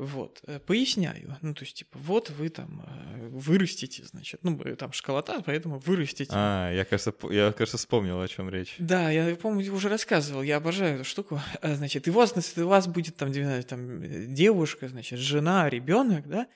[0.00, 1.36] Вот, э, поясняю.
[1.42, 6.32] Ну, то есть, типа, вот вы там э, вырастите, значит, ну, там школота, поэтому вырастите.
[6.34, 8.76] А, я, кажется, я, кажется, вспомнил, о чем речь.
[8.78, 11.38] Да, я, помню, уже рассказывал, я обожаю эту штуку.
[11.60, 13.30] А, значит, и у вас, значит, у вас будет там,
[13.64, 16.46] там э, девушка, значит, жена, ребенок, да,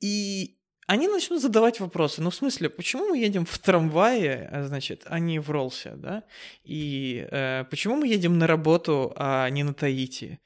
[0.00, 0.56] и
[0.86, 2.22] они начнут задавать вопросы.
[2.22, 6.24] Ну, в смысле, почему мы едем в трамвае, а, значит, а не в Ролсе, да?
[6.64, 10.40] И э, почему мы едем на работу, а не на Таити?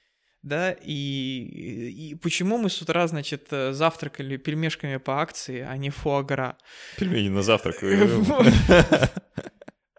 [0.45, 5.89] Да, и, и почему мы с утра, значит, э, завтракали пельмешками по акции, а не
[5.89, 6.59] фуагра.
[6.99, 7.77] Пельмени на завтрак.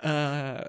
[0.07, 0.67] А,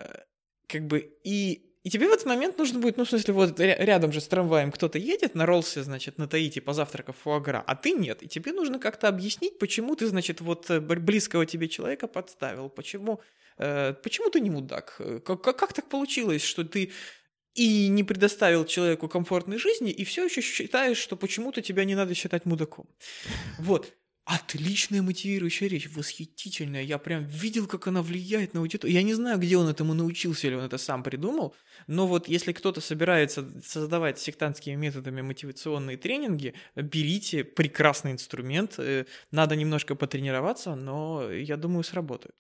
[0.67, 4.11] как бы, и и тебе в этот момент нужно будет, ну, в смысле, вот рядом
[4.11, 8.23] же с трамваем кто-то едет на Ролсе, значит, на Таити позавтракав фуагра, а ты нет.
[8.23, 13.21] И тебе нужно как-то объяснить, почему ты, значит, вот э, близкого тебе человека подставил, почему,
[13.59, 15.01] э, почему ты не мудак.
[15.25, 16.91] Как, как так получилось, что ты
[17.57, 22.15] и не предоставил человеку комфортной жизни, и все еще считаешь, что почему-то тебя не надо
[22.15, 22.87] считать мудаком.
[23.59, 23.95] Вот.
[24.25, 26.83] Отличная мотивирующая речь, восхитительная.
[26.83, 28.97] Я прям видел, как она влияет на аудиторию.
[28.97, 31.55] Я не знаю, где он этому научился или он это сам придумал,
[31.87, 38.75] но вот если кто-то собирается создавать сектантскими методами мотивационные тренинги, берите прекрасный инструмент.
[38.79, 42.35] Э, надо немножко потренироваться, но я думаю, сработает.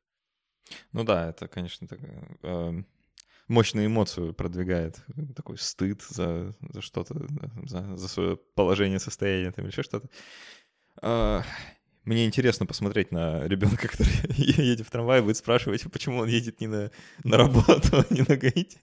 [0.93, 2.01] Ну да, это, конечно, так,
[2.43, 2.83] э,
[3.49, 5.05] мощную эмоцию продвигает.
[5.35, 7.27] Такой стыд за, за что-то,
[7.65, 10.09] за, за свое положение, состояние там или еще что-то.
[11.03, 11.43] А,
[12.05, 16.67] мне интересно посмотреть на ребенка, который едет в трамвае, будет спрашивать, почему он едет не
[16.67, 16.91] на,
[17.25, 18.79] на работу, а не на гаити.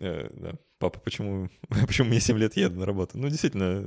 [0.00, 0.54] Э, да.
[0.78, 1.48] Папа, почему,
[1.86, 3.18] почему мне 7 лет еду на работу?
[3.18, 3.84] Ну, действительно,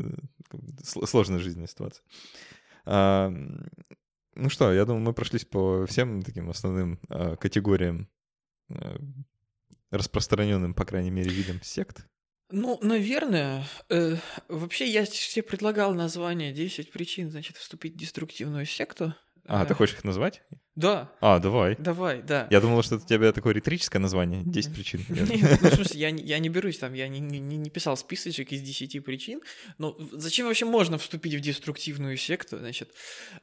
[0.83, 2.03] сложная жизненная ситуация.
[4.39, 8.07] Ну что, я думаю, мы прошлись по всем таким основным а, категориям,
[8.69, 8.97] а,
[9.89, 12.05] распространенным, по крайней мере, видам сект.
[12.51, 13.65] Ну, наверное.
[13.89, 14.15] Э,
[14.47, 19.15] вообще, я себе предлагал название «10 причин, значит, вступить в деструктивную секту».
[19.47, 20.41] А, ты хочешь их назвать?
[20.75, 21.11] Да.
[21.21, 21.75] А, давай.
[21.79, 22.47] Давай, да.
[22.51, 25.05] Я думал, что это у тебя такое риторическое название, 10 причин.
[25.09, 25.29] Нет,
[25.61, 28.61] ну, в смысле, я, я не берусь там, я не, не, не писал списочек из
[28.61, 29.41] 10 причин,
[29.77, 32.59] но зачем вообще можно вступить в деструктивную секту?
[32.59, 32.93] Значит,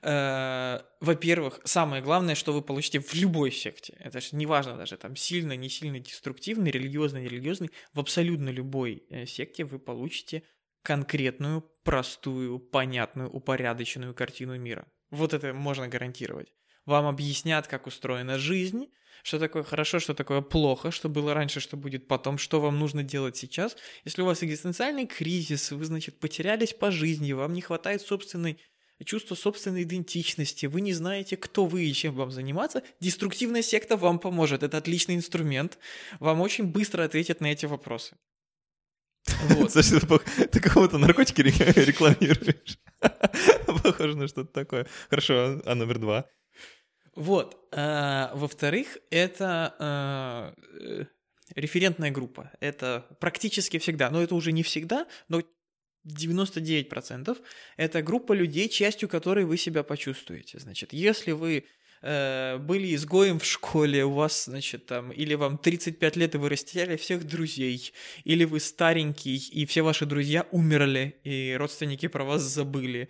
[0.02, 5.16] э, во-первых, самое главное, что вы получите в любой секте, это же неважно даже, там,
[5.16, 10.42] сильно, не сильно деструктивный, религиозный, нерелигиозный, в абсолютно любой э, секте вы получите
[10.82, 14.86] конкретную, простую, понятную, упорядоченную картину мира.
[15.14, 16.52] Вот это можно гарантировать.
[16.86, 18.88] Вам объяснят, как устроена жизнь,
[19.22, 23.02] что такое хорошо, что такое плохо, что было раньше, что будет потом, что вам нужно
[23.02, 23.76] делать сейчас.
[24.04, 28.58] Если у вас экзистенциальный кризис, вы, значит, потерялись по жизни, вам не хватает собственной
[29.04, 34.18] чувства собственной идентичности, вы не знаете, кто вы и чем вам заниматься, деструктивная секта вам
[34.18, 34.62] поможет.
[34.62, 35.78] Это отличный инструмент.
[36.20, 38.16] Вам очень быстро ответят на эти вопросы.
[39.48, 39.72] Вот.
[39.72, 42.78] ты кого-то наркотики рекламируешь.
[43.96, 44.86] Похоже на что-то такое.
[45.08, 46.26] Хорошо, а номер два?
[47.14, 47.68] Вот.
[47.72, 50.54] А, во-вторых, это а,
[51.54, 52.50] референтная группа.
[52.60, 55.42] Это практически всегда, но это уже не всегда, но
[56.06, 57.38] 99%
[57.76, 60.58] это группа людей, частью которой вы себя почувствуете.
[60.58, 61.64] Значит, если вы
[62.02, 66.98] были изгоем в школе, у вас, значит, там, или вам 35 лет, и вы растеряли
[66.98, 73.08] всех друзей, или вы старенький, и все ваши друзья умерли, и родственники про вас забыли,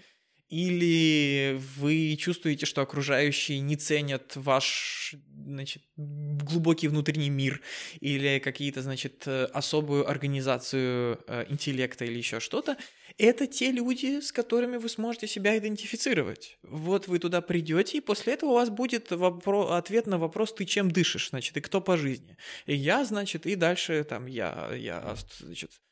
[0.54, 7.60] или вы чувствуете, что окружающие не ценят ваш значит, глубокий внутренний мир
[7.98, 12.76] или какие-то, значит, особую организацию э, интеллекта или еще что-то,
[13.18, 16.56] это те люди, с которыми вы сможете себя идентифицировать.
[16.62, 20.66] Вот вы туда придете, и после этого у вас будет вопро- ответ на вопрос, ты
[20.66, 22.36] чем дышишь, значит, и кто по жизни.
[22.66, 25.83] И я, значит, и дальше там я, я значит, Э,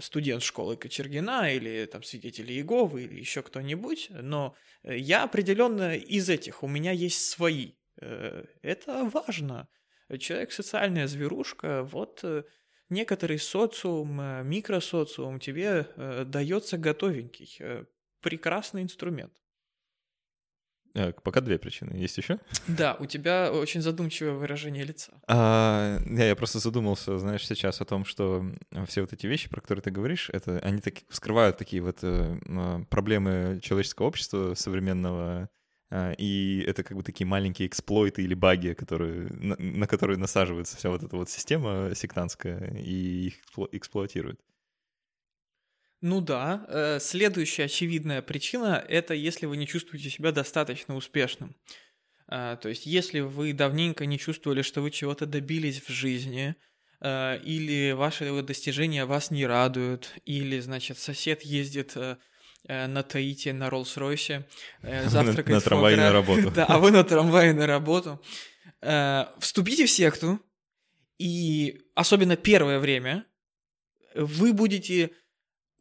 [0.00, 6.28] студент школы Кочергина или там свидетели Иеговы или еще кто-нибудь, но э, я определенно из
[6.28, 7.72] этих, у меня есть свои.
[8.00, 9.68] Э, это важно.
[10.18, 12.22] Человек социальная зверушка, вот
[12.90, 15.88] некоторый социум, микросоциум тебе
[16.26, 17.58] дается готовенький.
[18.20, 19.32] Прекрасный инструмент.
[20.94, 21.96] Э, пока две причины.
[21.96, 22.38] Есть еще?
[22.68, 25.12] Да, у тебя очень задумчивое выражение лица.
[25.26, 28.44] А, я, я просто задумался, знаешь, сейчас о том, что
[28.86, 32.84] все вот эти вещи, про которые ты говоришь, это они так, вскрывают такие вот э,
[32.90, 35.48] проблемы человеческого общества современного,
[35.90, 40.76] э, и это как бы такие маленькие эксплойты или баги, которые, на, на которые насаживается
[40.76, 43.34] вся вот эта вот система сектантская и их
[43.72, 44.40] эксплуатирует.
[46.06, 51.56] Ну да, э, следующая очевидная причина– это если вы не чувствуете себя достаточно успешным.
[52.30, 56.56] Э, то есть если вы давненько не чувствовали, что вы чего-то добились в жизни,
[57.00, 61.96] э, или ваши достижения вас не радуют, или, значит, сосед ездит
[62.68, 64.44] на Таити на Роллс-Ройсе,
[64.82, 66.50] завтракает на, на трамвае на работу.
[66.54, 68.22] Да, а вы на трамвае на работу.
[69.38, 70.38] Вступите в секту,
[71.16, 73.24] и особенно первое время
[74.14, 75.12] вы будете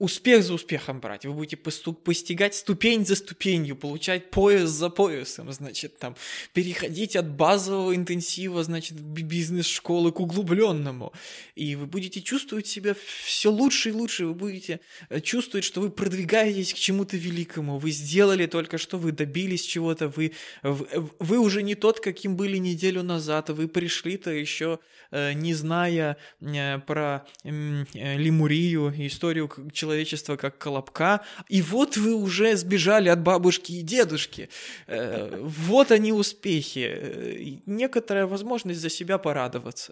[0.04, 1.26] успех за успехом брать.
[1.26, 6.18] Вы будете постигать ступень за ступенью, получать пояс за поясом, значит, там,
[6.52, 11.14] переходить от базового интенсива, значит, бизнес-школы к углубленному.
[11.56, 14.26] И вы будете чувствовать себя все лучше и лучше.
[14.26, 17.78] Вы будете э, чувствовать, что вы продвигаетесь к чему-то великому.
[17.78, 20.34] Вы сделали только что, вы добились чего-то, вы,
[20.64, 23.50] вы уже не тот, каким были неделю назад.
[23.50, 24.80] Вы пришли-то еще,
[25.12, 29.48] э, не зная э, про Лемурию, историю
[29.94, 34.50] человечества как колобка, и вот вы уже сбежали от бабушки и дедушки.
[34.88, 36.88] Э, вот они успехи.
[36.92, 39.92] Э, некоторая возможность за себя порадоваться.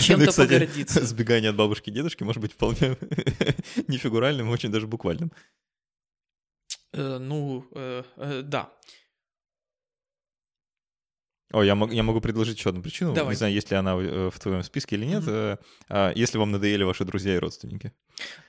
[0.00, 1.04] Чем-то ну, кстати, погордиться.
[1.04, 2.96] Сбегание от бабушки и дедушки может быть вполне
[3.88, 5.32] не фигуральным, а очень даже буквальным.
[6.92, 7.64] Э, ну,
[8.42, 8.70] да.
[11.50, 13.14] О, я, мог, я могу предложить еще одну причину.
[13.14, 13.32] Давай.
[13.32, 15.24] Не знаю, есть ли она в твоем списке или нет.
[15.24, 16.12] Mm-hmm.
[16.14, 17.92] Если вам надоели ваши друзья и родственники.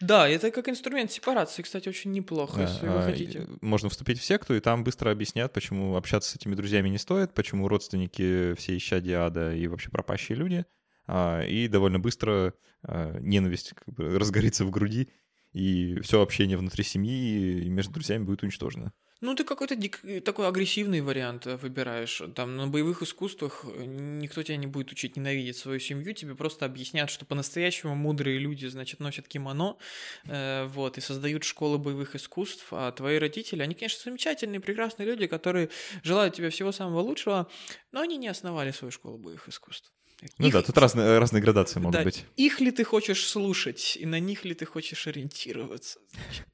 [0.01, 3.47] Да, это как инструмент сепарации, кстати, очень неплохо, да, если вы а, хотите.
[3.61, 7.33] Можно вступить в секту, и там быстро объяснят, почему общаться с этими друзьями не стоит,
[7.33, 10.65] почему родственники все исчадия ада и вообще пропащие люди.
[11.07, 15.09] А, и довольно быстро ненависть как бы разгорится в груди,
[15.53, 18.93] и все общение внутри семьи и между друзьями будет уничтожено.
[19.21, 20.01] Ну, ты какой-то дик...
[20.23, 22.21] такой агрессивный вариант э, выбираешь.
[22.35, 26.65] Там на боевых искусствах э, никто тебя не будет учить ненавидеть свою семью, тебе просто
[26.65, 29.77] объяснят, что по-настоящему мудрые люди, значит, носят кимоно,
[30.25, 35.27] э, вот, и создают школы боевых искусств, а твои родители, они, конечно, замечательные, прекрасные люди,
[35.27, 35.69] которые
[36.01, 37.49] желают тебе всего самого лучшего,
[37.91, 39.91] но они не основали свою школу боевых искусств.
[40.37, 40.53] Ну их...
[40.53, 42.25] да, тут разные, разные градации могут да, быть.
[42.37, 45.99] Их ли ты хочешь слушать, и на них ли ты хочешь ориентироваться?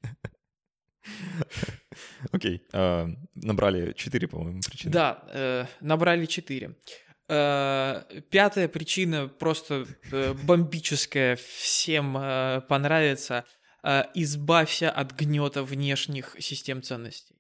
[2.32, 2.62] Окей.
[2.74, 4.92] А, набрали четыре, по-моему, причины.
[4.92, 6.76] Да, э, набрали четыре.
[7.28, 12.14] Э, пятая причина просто э, бомбическая, всем
[12.68, 13.46] понравится.
[14.16, 17.36] Избавься от гнета внешних систем ценностей.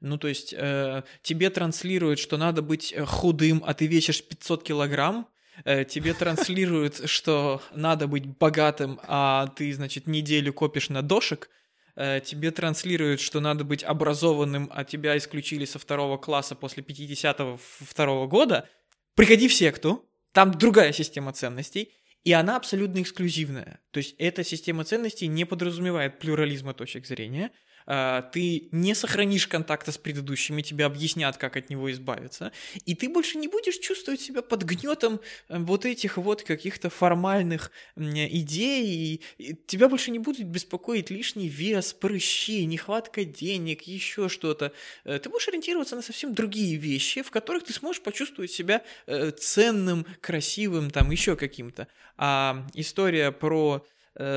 [0.00, 5.28] Ну, то есть тебе транслируют, что надо быть худым, а ты весишь 500 килограмм,
[5.64, 11.48] тебе транслируют, что надо быть богатым, а ты, значит, неделю копишь на дошек–
[11.96, 18.26] Э, тебе транслируют, что надо быть образованным, а тебя исключили со второго класса после 52
[18.26, 18.68] года,
[19.14, 21.92] приходи в секту, там другая система ценностей,
[22.24, 23.80] и она абсолютно эксклюзивная.
[23.92, 27.52] То есть эта система ценностей не подразумевает плюрализма точек зрения,
[27.86, 32.52] ты не сохранишь контакта с предыдущими, тебе объяснят, как от него избавиться,
[32.84, 37.70] и ты больше не будешь чувствовать себя под гнетом э, вот этих вот каких-то формальных
[37.96, 44.72] идей, и тебя больше не будет беспокоить лишний вес, прыщи, нехватка денег, еще что-то.
[45.04, 49.30] Э, ты будешь ориентироваться на совсем другие вещи, в которых ты сможешь почувствовать себя э,
[49.30, 51.88] ценным, красивым, там еще каким-то.
[52.16, 53.84] А история про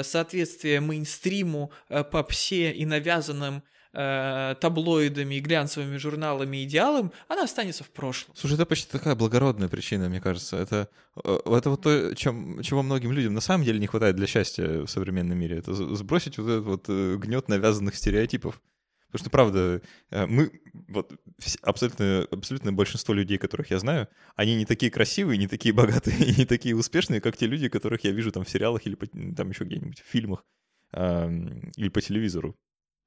[0.03, 3.63] соответствие мейнстриму, э, попсе и навязанным
[3.93, 8.36] э, таблоидами и глянцевыми журналами идеалам, она останется в прошлом.
[8.36, 10.57] Слушай, это почти такая благородная причина, мне кажется.
[10.57, 14.84] Это, это вот то, чем, чего многим людям на самом деле не хватает для счастья
[14.84, 15.57] в современном мире.
[15.57, 18.61] Это сбросить вот этот вот гнет навязанных стереотипов.
[19.08, 19.82] Потому что, правда,
[20.12, 20.51] э, мы,
[20.89, 21.14] вот,
[21.62, 26.45] абсолютно, абсолютно большинство людей, которых я знаю, они не такие красивые, не такие богатые, не
[26.45, 28.95] такие успешные, как те люди, которых я вижу там в сериалах или
[29.34, 30.45] там еще где-нибудь в фильмах
[30.91, 31.30] э,
[31.78, 32.58] или по телевизору,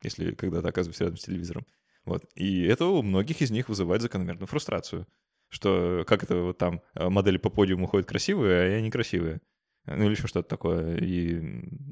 [0.02, 1.66] если когда-то оказываюсь рядом с телевизором.
[2.04, 2.24] Вот.
[2.34, 5.06] И это у многих из них вызывает закономерную фрустрацию,
[5.50, 9.40] что как это вот там э, модели по подиуму ходят красивые, а я некрасивые.
[9.86, 10.96] Ну или еще что-то такое.
[10.98, 11.40] И,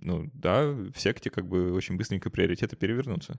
[0.00, 3.38] ну да, в секте как бы очень быстренько приоритеты перевернутся.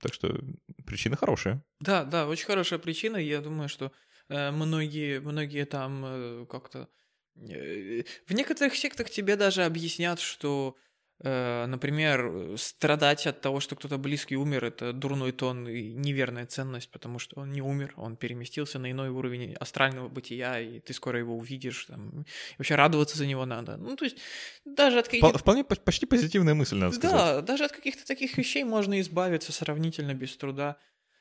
[0.00, 0.38] Так что
[0.86, 1.64] причина хорошая.
[1.80, 3.16] Да, да, очень хорошая причина.
[3.16, 3.92] Я думаю, что
[4.28, 6.88] э, многие, многие там э, как-то...
[7.36, 10.76] Э, в некоторых сектах тебе даже объяснят, что
[11.22, 17.18] например, страдать от того, что кто-то близкий умер, это дурной тон и неверная ценность, потому
[17.18, 21.36] что он не умер, он переместился на иной уровень астрального бытия, и ты скоро его
[21.36, 22.24] увидишь, там, и
[22.58, 23.76] вообще радоваться за него надо.
[23.76, 24.18] Ну, то есть,
[24.64, 25.38] даже от каких-то...
[25.38, 27.16] Вполне почти позитивная мысль, надо сказать.
[27.16, 30.76] Да, даже от каких-то таких вещей можно избавиться сравнительно без труда.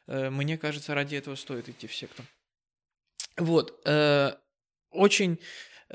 [0.07, 2.23] Э, мне кажется, ради этого стоит идти в секту.
[3.37, 3.81] Вот.
[3.85, 4.33] Э,
[4.91, 5.39] очень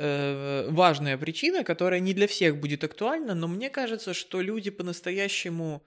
[0.01, 5.85] э, важная причина, которая не для всех будет актуальна, но мне кажется, что люди по-настоящему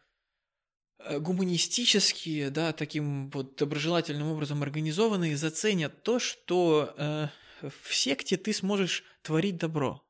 [1.00, 7.28] э, гуманистические, да, таким вот доброжелательным образом организованные, заценят то, что э,
[7.62, 10.06] в секте ты сможешь творить добро.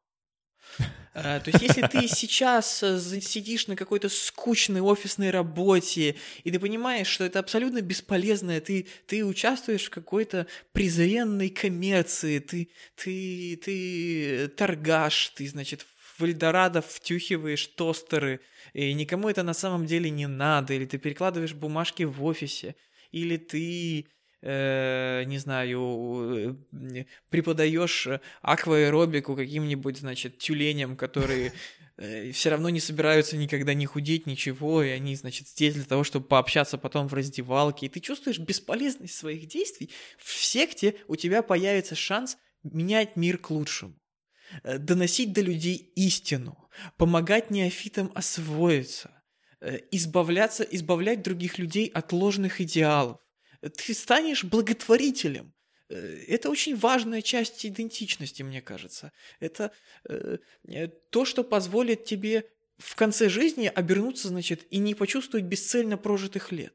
[1.13, 6.59] Э, то есть, если ты сейчас э, сидишь на какой-то скучной офисной работе, и ты
[6.59, 14.47] понимаешь, что это абсолютно бесполезно, ты, ты участвуешь в какой-то презренной коммерции, ты, ты, ты
[14.57, 15.85] торгаш, ты, значит,
[16.17, 18.39] в Эльдорадо втюхиваешь тостеры,
[18.73, 22.75] и никому это на самом деле не надо, или ты перекладываешь бумажки в офисе,
[23.11, 24.07] или ты
[24.43, 28.07] э, не знаю, э, преподаешь
[28.41, 31.53] акваэробику каким-нибудь, значит, тюленям, которые
[31.97, 36.03] э, все равно не собираются никогда не худеть, ничего, и они, значит, здесь для того,
[36.03, 41.41] чтобы пообщаться потом в раздевалке, и ты чувствуешь бесполезность своих действий, в секте у тебя
[41.41, 43.95] появится шанс менять мир к лучшему
[44.63, 49.23] э, доносить до людей истину, помогать неофитам освоиться,
[49.91, 53.22] избавляться, избавлять других людей от ложных идеалов,
[53.69, 55.53] ты станешь благотворителем.
[55.89, 55.95] Э,
[56.27, 59.11] это очень важная часть идентичности, мне кажется.
[59.39, 59.71] Это
[60.07, 60.37] э,
[60.67, 62.45] э, то, что позволит тебе
[62.77, 66.73] в конце жизни обернуться, значит, и не почувствовать бесцельно прожитых лет.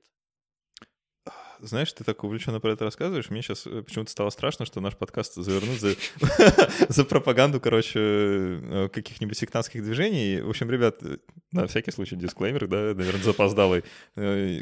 [1.60, 5.34] Знаешь, ты так увлеченно про это рассказываешь, мне сейчас почему-то стало страшно, что наш подкаст
[5.34, 5.96] завернут за,
[6.88, 10.40] за пропаганду, короче, каких-нибудь сектантских движений.
[10.40, 11.02] В общем, ребят,
[11.50, 13.82] на всякий случай дисклеймер, да, наверное, запоздалый.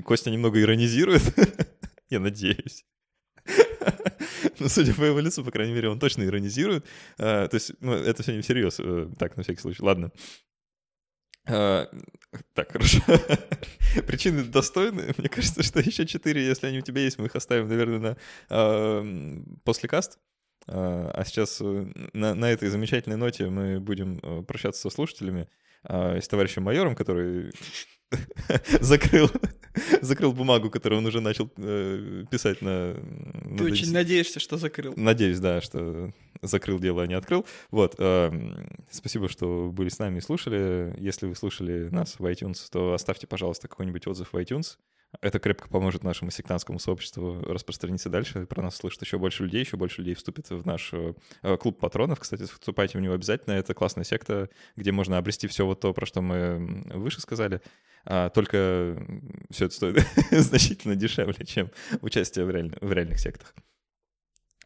[0.05, 1.23] Костя немного иронизирует.
[2.11, 2.85] Я надеюсь.
[4.59, 6.87] Ну, судя по его лицу, по крайней мере, он точно иронизирует.
[7.19, 8.81] А, то есть, ну, это все не всерьез.
[8.81, 9.83] Э, так, на всякий случай.
[9.83, 10.13] Ладно.
[11.49, 11.89] А,
[12.55, 13.01] так, хорошо.
[14.07, 15.15] Причины достойны.
[15.17, 18.17] Мне кажется, что еще четыре, если они у тебя есть, мы их оставим, наверное, на
[18.51, 20.19] э, после каст.
[20.67, 25.49] А, а сейчас э, на, на этой замечательной ноте мы будем э, прощаться со слушателями
[25.89, 27.53] с товарищем майором, который
[28.81, 29.31] закрыл,
[30.01, 32.95] закрыл бумагу, которую он уже начал э, писать на...
[32.95, 34.95] Ты на очень надеешься, что закрыл.
[34.97, 37.47] Надеюсь, да, что закрыл дело, а не открыл.
[37.71, 37.97] Вот.
[37.99, 38.31] Э,
[38.91, 40.95] спасибо, что были с нами и слушали.
[40.99, 44.77] Если вы слушали нас в iTunes, то оставьте, пожалуйста, какой-нибудь отзыв в iTunes.
[45.21, 48.47] Это крепко поможет нашему сектантскому сообществу распространиться дальше.
[48.47, 51.15] Про нас слышит еще больше людей, еще больше людей вступит в наш э,
[51.59, 52.21] клуб патронов.
[52.21, 53.55] Кстати, вступайте в него обязательно.
[53.55, 57.61] Это классная секта, где можно обрести все вот то, про что мы выше сказали.
[58.05, 58.97] А, только
[59.51, 61.71] все это стоит значительно дешевле, чем
[62.03, 62.77] участие в, реаль...
[62.81, 63.55] в реальных сектах.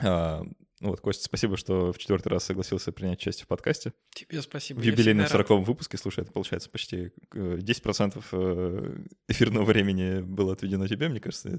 [0.02, 0.42] А,
[0.80, 3.92] вот, Костя, спасибо, что в четвертый раз согласился принять участие в подкасте.
[4.14, 4.80] Тебе спасибо.
[4.80, 10.88] В юбилейном 40 выпуске, слушай, это получается почти 10% э, э, эфирного времени было отведено
[10.88, 11.50] тебе, мне кажется,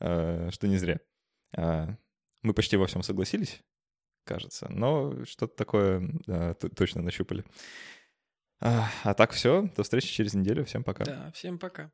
[0.00, 1.00] э, что не зря.
[1.56, 1.96] А,
[2.42, 3.62] мы почти во всем согласились,
[4.24, 7.46] кажется, но что-то такое да, точно нащупали.
[8.60, 11.04] А, а так все, до встречи через неделю, всем пока.
[11.04, 11.90] Да, всем пока.